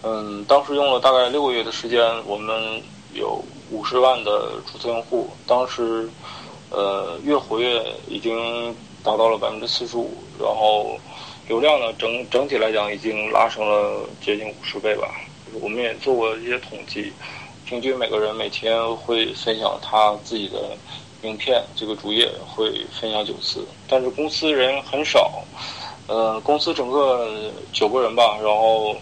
[0.04, 2.84] 嗯，当时用了大概六个月的时间，我们
[3.14, 3.42] 有
[3.72, 5.30] 五十万的注册用户。
[5.48, 6.10] 当时，
[6.70, 8.76] 呃，月活跃已经
[9.08, 11.00] 达到了百分之四十五，然后
[11.48, 15.08] 流量呢整整体来讲已经拉升了接近五十倍吧。
[15.62, 17.14] 我们也做过一些统计，
[17.66, 20.78] 平均每个人每天会分享他自己的
[21.22, 25.42] 名片，这个主页会分享九次，但是公司人很少，
[26.08, 28.94] 呃，公司整个九个人吧，然后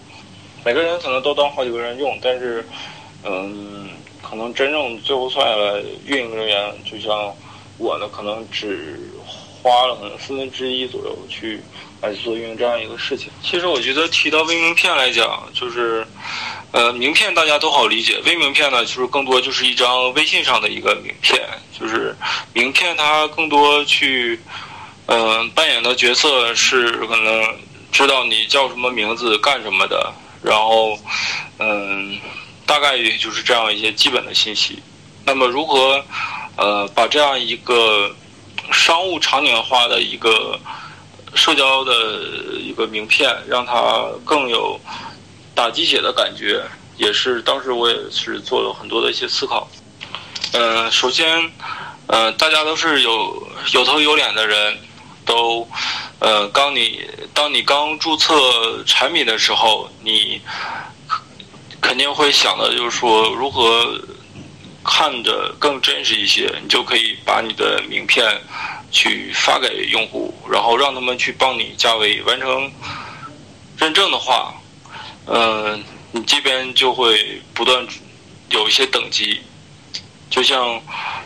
[0.64, 2.64] 每个人可能都当好几个人用，但是，
[3.24, 3.89] 嗯，
[4.22, 7.34] 可能真正最后算下来，运营人员就像。
[7.78, 8.97] 我呢，可能只
[9.66, 11.59] 花了可能四分之一左右去
[11.99, 13.32] 来做运营这样一个事情。
[13.41, 16.05] 其实我觉得提到微名片来讲，就是，
[16.70, 21.41] 呃，名片大家都好理解，微名片呢，就是更多就是一张微信上的一个名片，
[21.80, 22.16] 就是
[22.53, 24.39] 名片它更多去，
[25.07, 27.57] 嗯，扮演的角色是可能
[27.91, 30.13] 知道你叫什么名字、干什么的，
[30.43, 30.95] 然后，
[31.57, 32.20] 嗯，
[32.68, 34.78] 大概也就是这样一些基本的信息。
[35.26, 36.05] 那么如何？
[36.57, 38.09] 呃，把这样一个
[38.72, 40.59] 商务场景化的一个
[41.34, 41.93] 社交的
[42.59, 44.80] 一个名片，让它更有
[45.53, 46.63] 打鸡血的感觉，
[46.97, 49.68] 也是当时我也是做了很多的一些思考。
[50.53, 51.51] 嗯，首先，
[52.07, 54.78] 呃，大家都是有有头有脸的人，
[55.26, 55.68] 都，
[56.20, 57.03] 呃，刚你
[57.34, 60.41] 当你刚注册产品的时候，你
[61.82, 63.99] 肯定会想的就是说如何。
[64.86, 68.23] 看着更真实一些，你就可以把你的名片
[68.91, 72.71] 去发给用户，然后让他们去帮你加微完成
[73.79, 74.53] 认证的话，
[75.25, 77.86] 嗯，你这边就会不断
[78.51, 79.41] 有一些等级，
[80.29, 80.79] 就像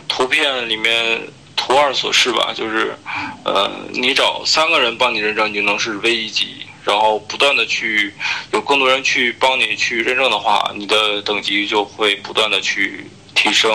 [0.08, 1.20] 图片里面
[1.54, 2.96] 图二所示吧，就是
[3.44, 8.14] 呃，你找三个人帮你认证，你就能是 V 一级，然后不断的去
[8.52, 13.06] 有更多人去帮你去认证的话，你的等级就会不断的去。
[13.40, 13.72] 提升，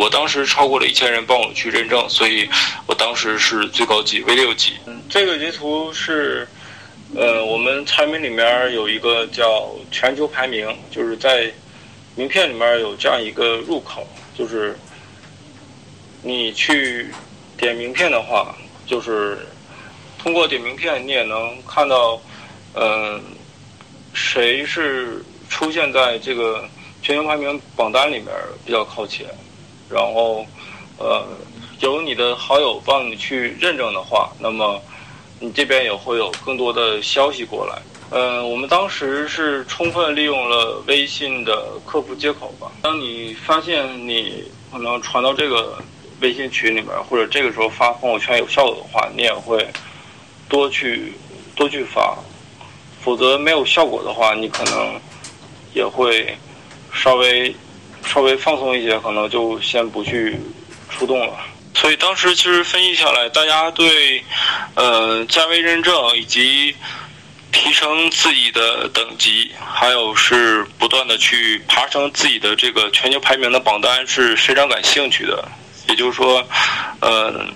[0.00, 2.48] 我当时超过了一千人帮我去认证，所以
[2.84, 4.72] 我当时是最高级 V 六级。
[4.86, 6.48] 嗯，这个截图是，
[7.14, 11.48] 呃，我们产品里面有一个叫全球排名，就是在
[12.16, 14.04] 名片里面有这样一个入口，
[14.36, 14.76] 就是
[16.20, 17.06] 你去
[17.56, 18.52] 点名片的话，
[18.84, 19.46] 就是
[20.18, 22.20] 通过点名片，你也能看到，
[22.74, 23.22] 嗯，
[24.12, 26.68] 谁是出现在这个。
[27.00, 28.26] 全球排名榜单里面
[28.66, 29.26] 比较靠前，
[29.88, 30.44] 然后，
[30.98, 31.26] 呃，
[31.80, 34.82] 有你的好友帮你去认证的话，那么
[35.40, 37.80] 你这边也会有更多的消息过来。
[38.10, 42.70] 嗯，我们当时是充分利用了微信的客服接口吧。
[42.82, 45.82] 当你发现你可能传到这个
[46.20, 49.66] 微信群里面，或者这个时候发朋友圈有效果的话，你也会
[50.48, 51.14] 多去
[51.54, 52.18] 多去发。
[53.00, 55.00] 否则没有效果的话，你可能
[55.72, 56.36] 也会。
[56.92, 57.54] 稍微
[58.06, 60.38] 稍微放松一些，可能就先不去
[60.90, 61.34] 出动了。
[61.74, 64.22] 所以当时其实分析下来，大家对
[64.74, 66.74] 呃加微认证以及
[67.52, 75.46] 提升自己的等级，还有是不断的去爬升自己的这个全球排名的榜单是非常感兴趣的。
[75.88, 76.46] 也就是说，
[77.00, 77.46] 呃。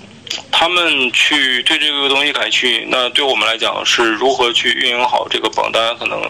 [0.50, 6.20] 他们去对这个东西感兴趣，那对我们来讲是如何去运营好这个榜单，可能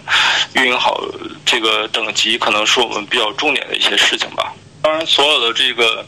[0.55, 1.01] 运营好
[1.45, 4.53] 这个等级，可能是我们比较重点的一些事情吧。
[4.83, 6.05] 当然，所有的这个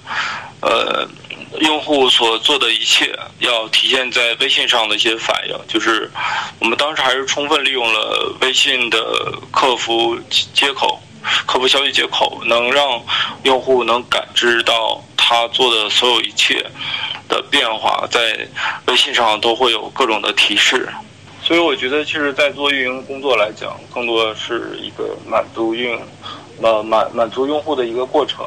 [0.60, 1.08] 呃
[1.60, 6.10] 用户所做的一切，要体现在微信上的一些反应，就是
[6.58, 10.18] 我们当时还是充分利用了微信的客服
[10.52, 11.00] 接口、
[11.46, 13.00] 客服消息接口，能让
[13.44, 16.62] 用户能感知到他做的所有一切。
[17.26, 18.46] 的变化在
[18.86, 20.86] 微信上都会有各种的提示，
[21.42, 25.98] 所以我觉得，其实，在做运营工作来讲，更多是一个满足运，
[26.60, 28.46] 呃满满足用户的一个过程。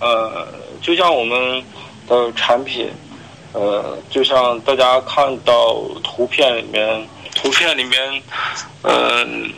[0.00, 0.48] 呃，
[0.80, 1.62] 就像我们
[2.08, 2.90] 的产品，
[3.52, 8.22] 呃，就像大家看到图片里面，图片里面，
[8.82, 9.52] 嗯，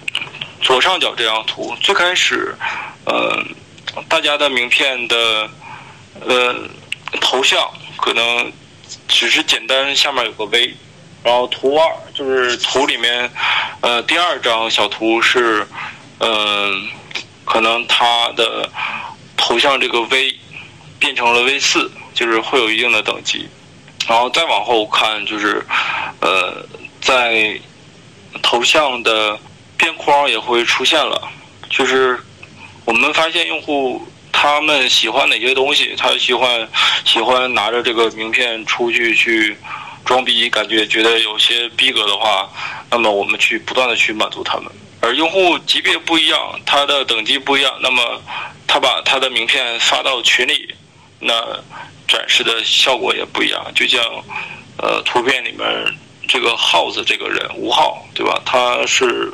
[0.60, 2.52] 左上角这张图，最开始，
[3.04, 3.40] 呃，
[4.08, 5.48] 大家的名片的，
[6.20, 6.54] 呃，
[7.20, 7.58] 头像。
[7.98, 8.52] 可能
[9.08, 10.76] 只是简单，下面有个 V，
[11.24, 13.28] 然后图二就是图里面，
[13.80, 15.66] 呃，第二张小图是，
[16.20, 16.88] 嗯，
[17.44, 18.70] 可能它的
[19.34, 20.38] 头像这个 V
[21.00, 23.48] 变成了 V 四，就是会有一定的等级，
[24.06, 25.64] 然后再往后看就是，
[26.20, 26.64] 呃，
[27.00, 27.58] 在
[28.42, 29.36] 头像的
[29.78, 31.28] 边框也会出现了，
[31.70, 32.20] 就是
[32.84, 34.06] 我们发现用户。
[34.39, 35.95] 他们喜欢哪些东西？
[35.97, 36.68] 他喜欢
[37.07, 39.57] 喜欢拿着这个名片出去去
[40.05, 42.47] 装逼，感觉觉得有些逼格的话，
[42.91, 44.70] 那么我们去不断的去满足他们。
[45.01, 48.20] 而用户级别不一样，他的等级不一样，那么
[48.66, 50.74] 他把他的名片发到群里，
[51.18, 51.32] 那
[52.07, 53.64] 展示的效果也不一样。
[53.74, 54.05] 就像
[54.76, 55.66] 呃图片里面
[56.28, 58.39] 这个耗子这个人吴昊，对吧？
[58.45, 59.32] 他是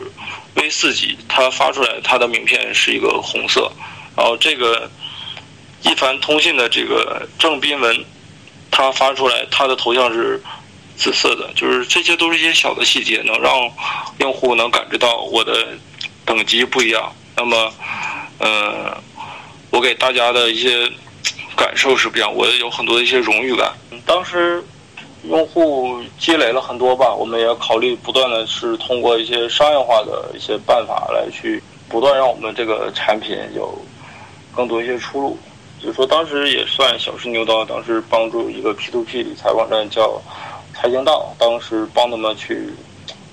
[0.55, 3.71] V 四级，他发出来他的名片是一个红色，
[4.17, 4.91] 然后这个
[5.83, 8.05] 一帆通信的这个郑斌文，
[8.71, 10.43] 他发出来他的头像是。
[10.95, 13.53] 紫色的，就是这些都是一些小的细节，能让
[14.19, 15.67] 用户能感知到我的
[16.25, 17.11] 等级不一样。
[17.35, 17.73] 那么，
[18.39, 18.97] 呃，
[19.71, 20.89] 我给大家的一些
[21.57, 23.73] 感受是不一样，我有很多的一些荣誉感。
[24.05, 24.63] 当时
[25.25, 33.77] 用户积累了很多吧，我们也考虑不断的是通过一些商业化的一些办法来去不断让我们这个产品有
[34.55, 35.39] 更多一些出路。
[35.81, 40.21] 就是说，当时也算小试牛刀，当时帮助一个 P to P 理财网站叫。
[40.75, 42.75] 财经道当时帮他们去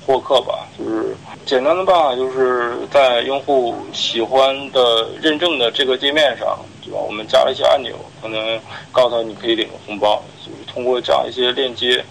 [0.06, 1.16] 获客吧，就是
[1.48, 7.00] 简单的办法，就是在用户喜欢的认证的这个界面上，对吧？
[7.00, 8.60] 我们加了一些按钮，可能
[8.92, 12.04] 告诉他你可以领红包，就是通过这样一些链接，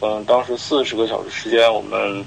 [0.00, 2.24] 嗯，当时四十个小时时间，我们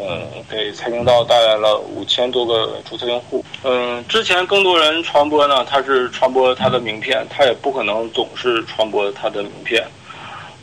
[0.00, 3.44] 嗯给财经道带来了五千多个注册用户。
[3.62, 9.82] 嗯，之前更多人传播呢，他是传播他的名片，他也不可能总是传播他的名片。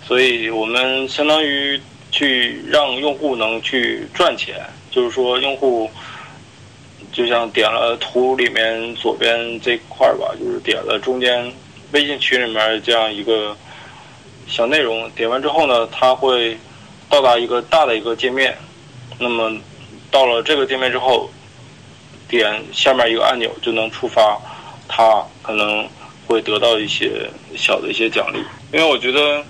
[0.05, 1.79] 所以我们相当于
[2.11, 4.55] 去让用户能去赚钱，
[4.89, 5.89] 就是说用户
[7.13, 11.51] 就像点了图里面左边这块儿吧，就是点了中间
[11.91, 13.55] 微信群里面这样一个
[14.47, 16.57] 小内容，点完之后呢，他会
[17.09, 18.57] 到达一个大的一个界面，
[19.22, 19.55] 那么
[20.11, 21.30] 到了这个界面之后，
[22.28, 24.38] 点下面一个按钮就能触发，
[24.89, 25.88] 它可能
[26.28, 28.43] 会得到一些小的一些奖励，
[28.74, 29.41] 因为我觉得。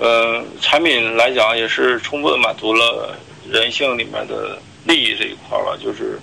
[0.00, 3.16] 呃，产品来讲也是充分满足了
[3.50, 6.20] 人性里面的利益这一块吧，就是，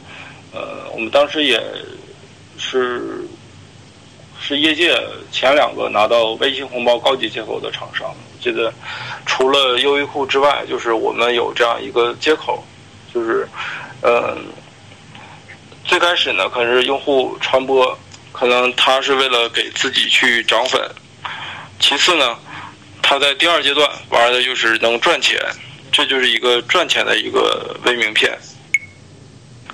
[0.53, 1.61] 呃，我们当时也
[2.57, 3.27] 是
[4.39, 4.97] 是业界
[5.29, 8.15] 前两个拿到微信红包高级接口的厂商。
[8.39, 8.73] 记得
[9.25, 12.63] 除了优衣库之外，就是我们有这样一个接口，
[13.15, 13.47] 就是，
[14.01, 14.37] 呃，
[15.85, 17.97] 最开始呢，可能是用户传播，
[18.33, 20.81] 可能他是为了给自己去涨粉，
[21.79, 22.37] 其次呢。
[23.07, 25.39] 他在第二阶段玩的就是能赚钱，
[25.91, 28.35] 这就是一个赚钱的一个微名片。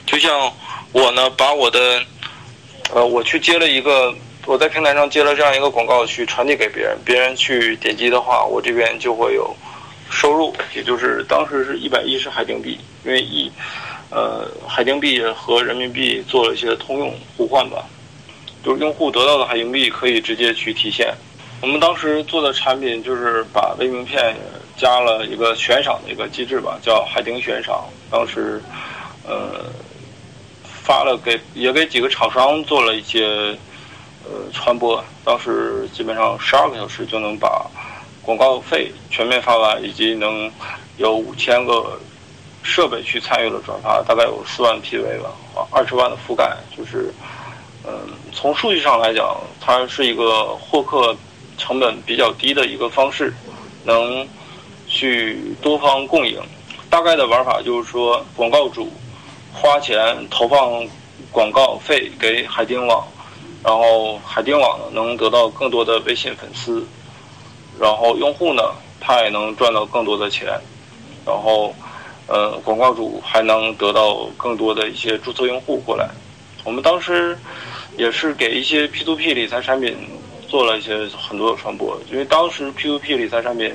[0.05, 0.53] 就像
[0.91, 2.03] 我呢，把我的，
[2.93, 4.13] 呃，我去接了一个，
[4.45, 9.55] 我在平台上接了这样一个广告去传递给别人，别人去点击的话，我这边就会有
[10.11, 13.49] 收入，也就是当时是一百一十海丁币，因为以，
[14.09, 17.85] 呃，海丁币和人民币做了一些通用互换吧，
[18.63, 21.13] 就是用户得到的海丁币可以直接去提现。
[21.61, 24.35] 我们当时做的产品就是把微名片
[24.75, 27.85] 加了一个悬赏的一个机制吧，叫海丁悬赏。
[28.09, 28.61] 当时，
[29.23, 29.65] 呃，
[30.63, 33.55] 发了给也给几个厂商做了一些
[34.25, 35.03] 呃传播。
[35.23, 37.69] 当时基本上十二个小时就能把
[38.21, 40.51] 广告费全面发完，以及能
[40.97, 41.99] 有五千个
[42.63, 45.31] 设备去参与了转发，大概有四万 PV 吧，
[45.71, 46.55] 二十万的覆盖。
[46.75, 47.13] 就是，
[47.85, 47.91] 嗯，
[48.33, 51.15] 从数据上来讲，它是一个获客。
[51.57, 53.31] 成本比较低的一个方式，
[53.83, 54.27] 能
[54.87, 56.41] 去多方共赢。
[56.89, 58.91] 大概的玩法就是说，广告主
[59.53, 60.83] 花钱投放
[61.31, 63.05] 广告费给海丁网，
[63.63, 66.83] 然后海丁网能得到更多的微信粉丝，
[67.79, 68.63] 然后用户呢
[68.99, 70.47] 他也能赚到更多的钱，
[71.25, 71.73] 然后
[72.27, 76.09] 呃广告主还能得到更多的一些注册用户过来。
[76.63, 77.37] 我们当时
[77.97, 79.95] 也是给一些 P to P 理财产品。
[80.51, 83.73] 做了一些很多的传播，因为当时 P2P 理财产品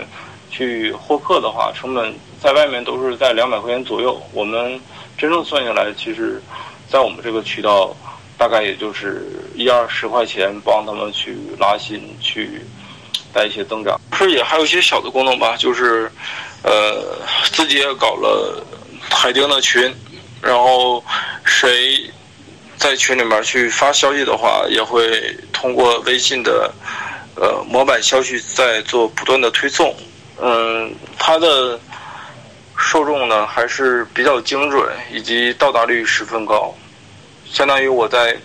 [0.51, 4.21] 去获客的话，成本在外面都是在两百块钱左右。
[4.35, 4.79] 我们
[5.17, 6.39] 真正算下来，其实，
[6.87, 7.97] 在我们这个渠道，
[8.37, 12.61] 大概也就是一二十块钱，帮他们去拉新，去
[13.37, 14.01] 带一些增长。
[14.17, 16.11] 是也还有一些小的功能吧，就是，
[16.63, 17.19] 呃，
[17.53, 18.65] 自己也搞了
[19.11, 19.95] 海丁的群，
[20.41, 21.05] 然后
[21.45, 22.11] 谁。
[22.79, 26.71] 在群里面去发消息的话，也会通过微信的
[27.35, 29.97] 呃模板消息在做不断的推送。
[30.39, 31.81] 嗯，它的
[32.77, 36.73] 受众呢还是比较精准，以及到达率十分高。
[37.51, 38.37] 相当于我在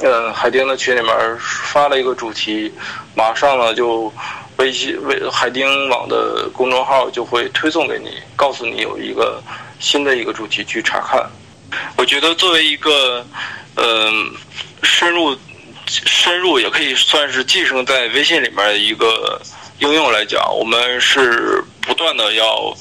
[0.00, 2.72] 嗯海丁的群里面发了一个主题，
[3.14, 4.12] 马上呢就
[4.56, 9.42] 微信微海丁网的公众号就会推送给你，告诉你有一个
[9.78, 11.28] 新的一个主题去查看。
[11.96, 13.24] 我觉得作为一个，
[13.76, 14.30] 嗯，
[14.82, 15.36] 深入、
[15.86, 19.40] 深入也可以算是寄生在微信里面的一个
[19.78, 22.74] 应用来讲，我们是不断的要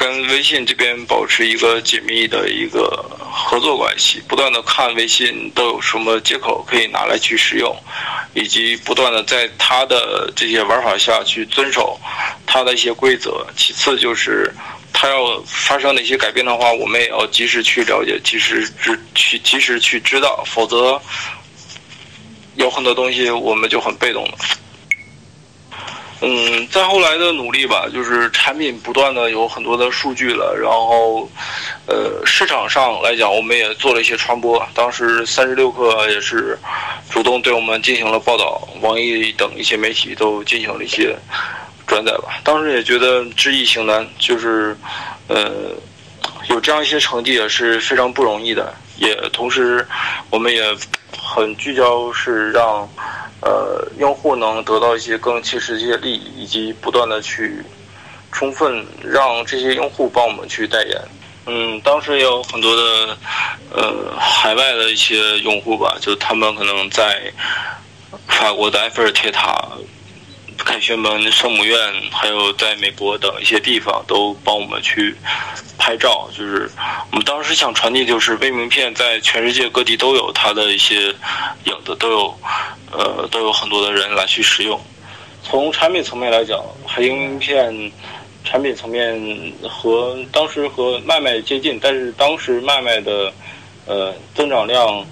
[0.00, 7.76] 跟微信这边保持一个紧密的一个合作关系，不断的看微信都有什么接口可以拿来去使用，
[8.32, 12.00] 以及不断的在它的这些玩法下去遵守
[12.46, 13.46] 它的一些规则。
[13.54, 14.50] 其次就是
[14.90, 20.98] 它要发生哪些改变的话，我们也要及时去了解，及时知去及时去知道，否则
[22.54, 24.38] 有很多东西我们就很被动了。
[26.22, 31.26] 嗯，再后来的努力吧，就是产品不断的有很多的数据了，然后，
[31.86, 34.62] 呃，市场上来讲，我们也做了一些传播。
[34.74, 36.58] 当时三十六氪也是
[37.08, 41.16] 主动对我们进行了报道，网易等一些媒体都进行了一些
[41.86, 42.38] 转载吧。
[42.44, 44.76] 当时也觉得知易行难，就是，
[45.28, 45.50] 呃，
[46.50, 48.74] 有这样一些成绩也是非常不容易的。
[48.98, 49.88] 也同时，
[50.28, 50.62] 我们也
[51.30, 52.88] 很聚焦是让。
[53.42, 57.64] 呃，用户能得到一些更切实际的利益，以及不断的去
[58.30, 61.00] 充分让这些用户帮我们去代言。
[61.46, 63.16] 嗯，当时也有很多的
[63.72, 67.32] 呃海外的一些用户吧，就他们可能在
[68.28, 69.66] 法国的埃菲尔铁塔。
[70.64, 71.76] 凯旋门、圣母院，
[72.10, 75.14] 还有在美国等一些地方，都帮我们去
[75.78, 76.28] 拍照。
[76.36, 76.70] 就是
[77.10, 81.08] 我们当时想传递，就是微名片在全世界各地都有它的一些
[81.64, 82.38] 影子，都有
[82.92, 84.80] 呃都有很多的人来去使用。
[85.42, 87.92] 从产品层面来讲，海丁名片
[88.44, 93.32] 产品层面和当时和麦麦接近，但是当时麦麦的
[93.86, 95.04] 呃增长量。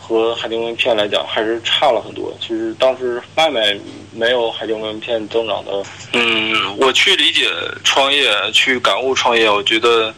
[0.00, 2.34] 和海丁名片来讲，还是差了很多。
[2.40, 3.76] 其实当时麦麦
[4.12, 5.82] 没有海景名片增长的。
[6.12, 7.50] 嗯，我去理解
[7.84, 10.14] 创业，去感悟创业，我觉得，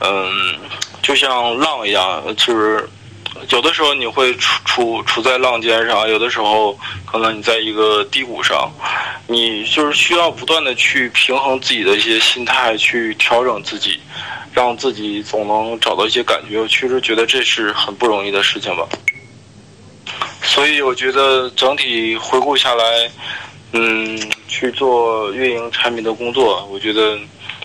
[0.00, 0.54] 嗯，
[1.02, 2.88] 就像浪一样，就是
[3.50, 8.70] 有的时候你会处处处在浪尖上，有的时候可能你在一个低谷上，
[9.26, 13.98] 你就是需要不断的去平衡自己的一些心态，去调整自己，
[14.52, 16.60] 让自己总能找到一些感觉。
[16.60, 18.86] 我确实觉得这是很不容易的事情吧。
[20.42, 23.10] 所以我觉得整体回顾下来，
[23.72, 24.18] 嗯，
[24.48, 27.18] 去做运营产品的工作，我觉得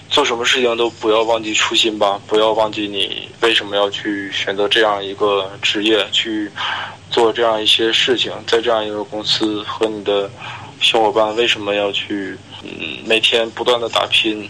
[0.10, 6.50] 做什么事情都不要忘记初心吧，不要忘记你为什么要去选择这样一个职业去
[7.10, 10.30] 做这样一些事情，在这样一个公司和你的
[10.80, 12.70] 小伙伴为什么要去，嗯，
[13.06, 14.50] 每天不断的打拼，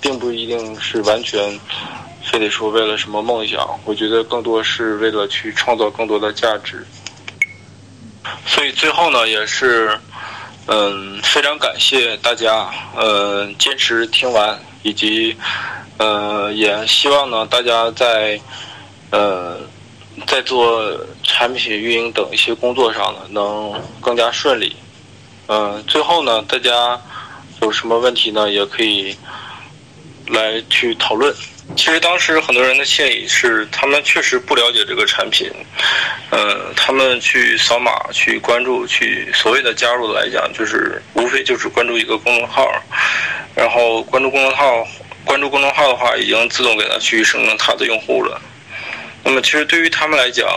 [0.00, 1.60] 并不一定是完全
[2.24, 6.86] 非得说为了什么梦想，我觉得更多是为了去创造更多的价值。
[8.46, 9.98] 所以最后呢，也是，
[10.66, 15.36] 嗯，非常感谢大家，呃，坚持听完，以及，
[15.98, 18.40] 呃，也希望呢，大家在，
[19.10, 19.58] 呃，
[20.26, 24.74] 在做产品运营等一些工作上呢，能更加顺利。
[25.48, 27.00] 嗯，最后呢，大家
[27.62, 29.16] 有什么问题呢，也可以
[30.28, 31.34] 来去讨论。
[31.74, 35.50] 其实当时很多人的心理是，他们确实不了解这个产品，
[36.30, 42.70] 呃，他们去扫码、去关注、去所谓的加入的来讲，就是无非就是关注一个公众号，
[43.54, 44.86] 然后关注公众号，
[45.24, 48.40] 关注公众号的话，已经自动给他去生成他的用户了。
[49.22, 50.48] 那么其实对于他们来讲，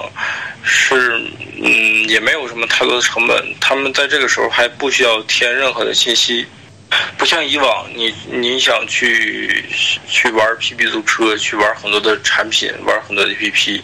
[0.64, 1.20] 是
[1.62, 6.46] 嗯，也没有什么太多的成本，他们在这个时候还不需要填任何的信息。
[7.18, 9.64] 不像以往，你你想去
[10.08, 13.82] 去玩 PP 租车，去玩很多的产品，玩很多 APP，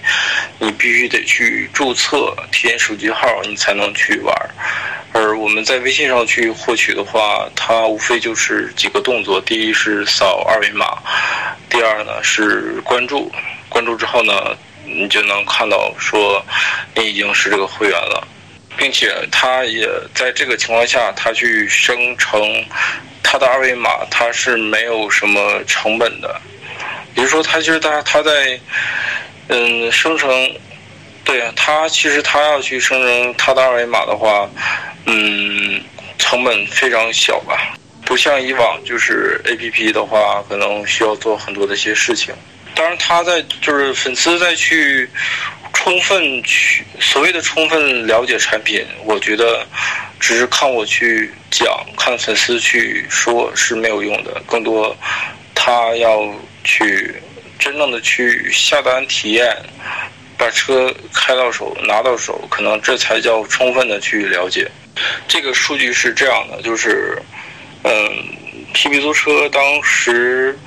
[0.60, 4.36] 你必须得去注册，填手机号，你才能去玩。
[5.14, 10.98] 而我们在微信上去获取的话，它无非就是几个动作：第一是扫二维码，
[11.70, 13.32] 第二呢是关注，
[13.70, 16.44] 关注之后呢，你就能看到说
[16.96, 18.28] 你已经是这个会员了。
[18.78, 22.42] 并且他也在这个情况下，他去生成
[23.24, 26.40] 他的二维码，他是没有什么成本的。
[27.14, 28.60] 比如说，他其实他他在
[29.48, 30.30] 嗯生成，
[31.24, 34.50] 对啊，他其实他要去生成他的二维码的话，
[35.06, 35.82] 嗯，
[36.18, 37.74] 成本非常小吧，
[38.06, 42.34] 不像以往就是 A P P 的话，可能需要做很多的一些事情。
[42.76, 45.10] 当然，他在就是粉丝再去。
[45.78, 49.64] 充分去所谓的充分了解产品，我觉得
[50.20, 51.68] 只是看我去讲，
[51.98, 54.42] 看粉丝去说是没有用的。
[54.48, 54.96] 更多
[55.54, 57.14] 他要去
[57.60, 59.56] 真正的去下单体验，
[60.38, 64.68] 把车开到手拿到手，可能这才叫充分的去了解。
[65.28, 67.22] 这个数据是这样的，就是
[67.84, 67.92] 嗯
[68.74, 70.58] ，PP 租车当时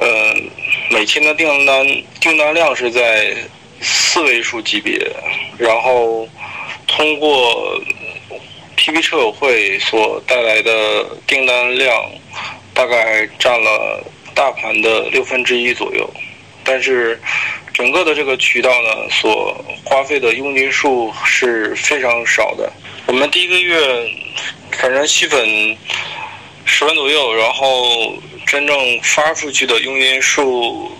[0.00, 0.50] 嗯
[0.90, 1.86] 每天的订单
[2.20, 3.36] 订单量是在。
[3.82, 5.00] 四位数级别，
[5.56, 6.28] 然后
[6.86, 7.80] 通过
[8.76, 12.04] PP 车友会所带来的订单量，
[12.74, 14.04] 大概占了。
[14.34, 16.08] 大盘的六分之一左右，
[16.64, 17.20] 但是
[17.74, 22.72] 整个的这个渠道呢，所花费的佣金数是非常少的。
[23.06, 24.08] 我们第一个月
[24.72, 25.76] 反正吸粉
[26.64, 28.14] 十万左右，然后
[28.50, 30.90] 真正发出去的佣金数。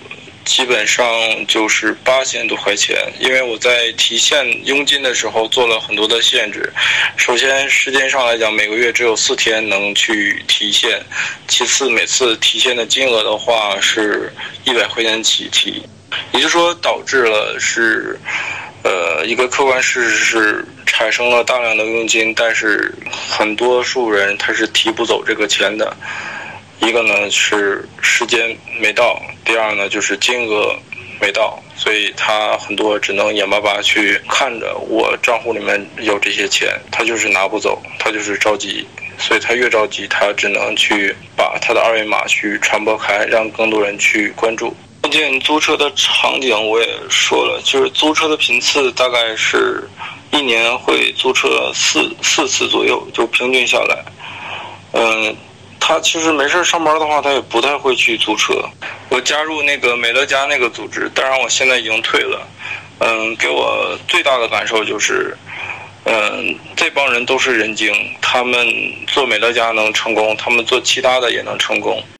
[0.42, 1.06] 基本上
[1.46, 6.72] 就是八千多块钱，因为我在提现佣金的时候做了很多的限制。
[7.16, 10.98] 首先，时间上来讲，每个月只有四天能去提现；
[11.46, 14.32] 其次，每次提现的金额的话是
[14.64, 15.82] 一百块钱起提，
[16.32, 18.18] 也就是说，导致了是，
[18.82, 25.94] 呃，一个客观事实是产生了大量的佣金，但是很多数人他是提不走这个钱的。
[26.80, 30.74] 一个呢是时间没到，第二呢就是金额
[31.20, 38.86] 没到，所以他很多只能眼巴巴去看着我账户里面有这些钱，他就是拿不走，他就是着急，
[39.18, 44.74] 所以他越着急，他只能去把他的二维码去传播开，让更多人去关注。
[45.02, 49.86] 最近租车的场景我也说了，就是租车的频次大概是
[50.30, 54.04] 一年会租车四四次左右，就平均下来，
[54.92, 55.36] 嗯。
[55.80, 58.54] 他其实没事上班的话，他也不太会去租车。
[59.08, 62.46] 我加入那个美乐家那个组织，当然我现在已经退了。
[63.00, 65.36] 嗯，给我最大的感受就是，
[66.04, 68.68] 嗯，这帮人都是人精，他们
[69.06, 72.00] 做美乐家能成功，他们做其他的也能成功。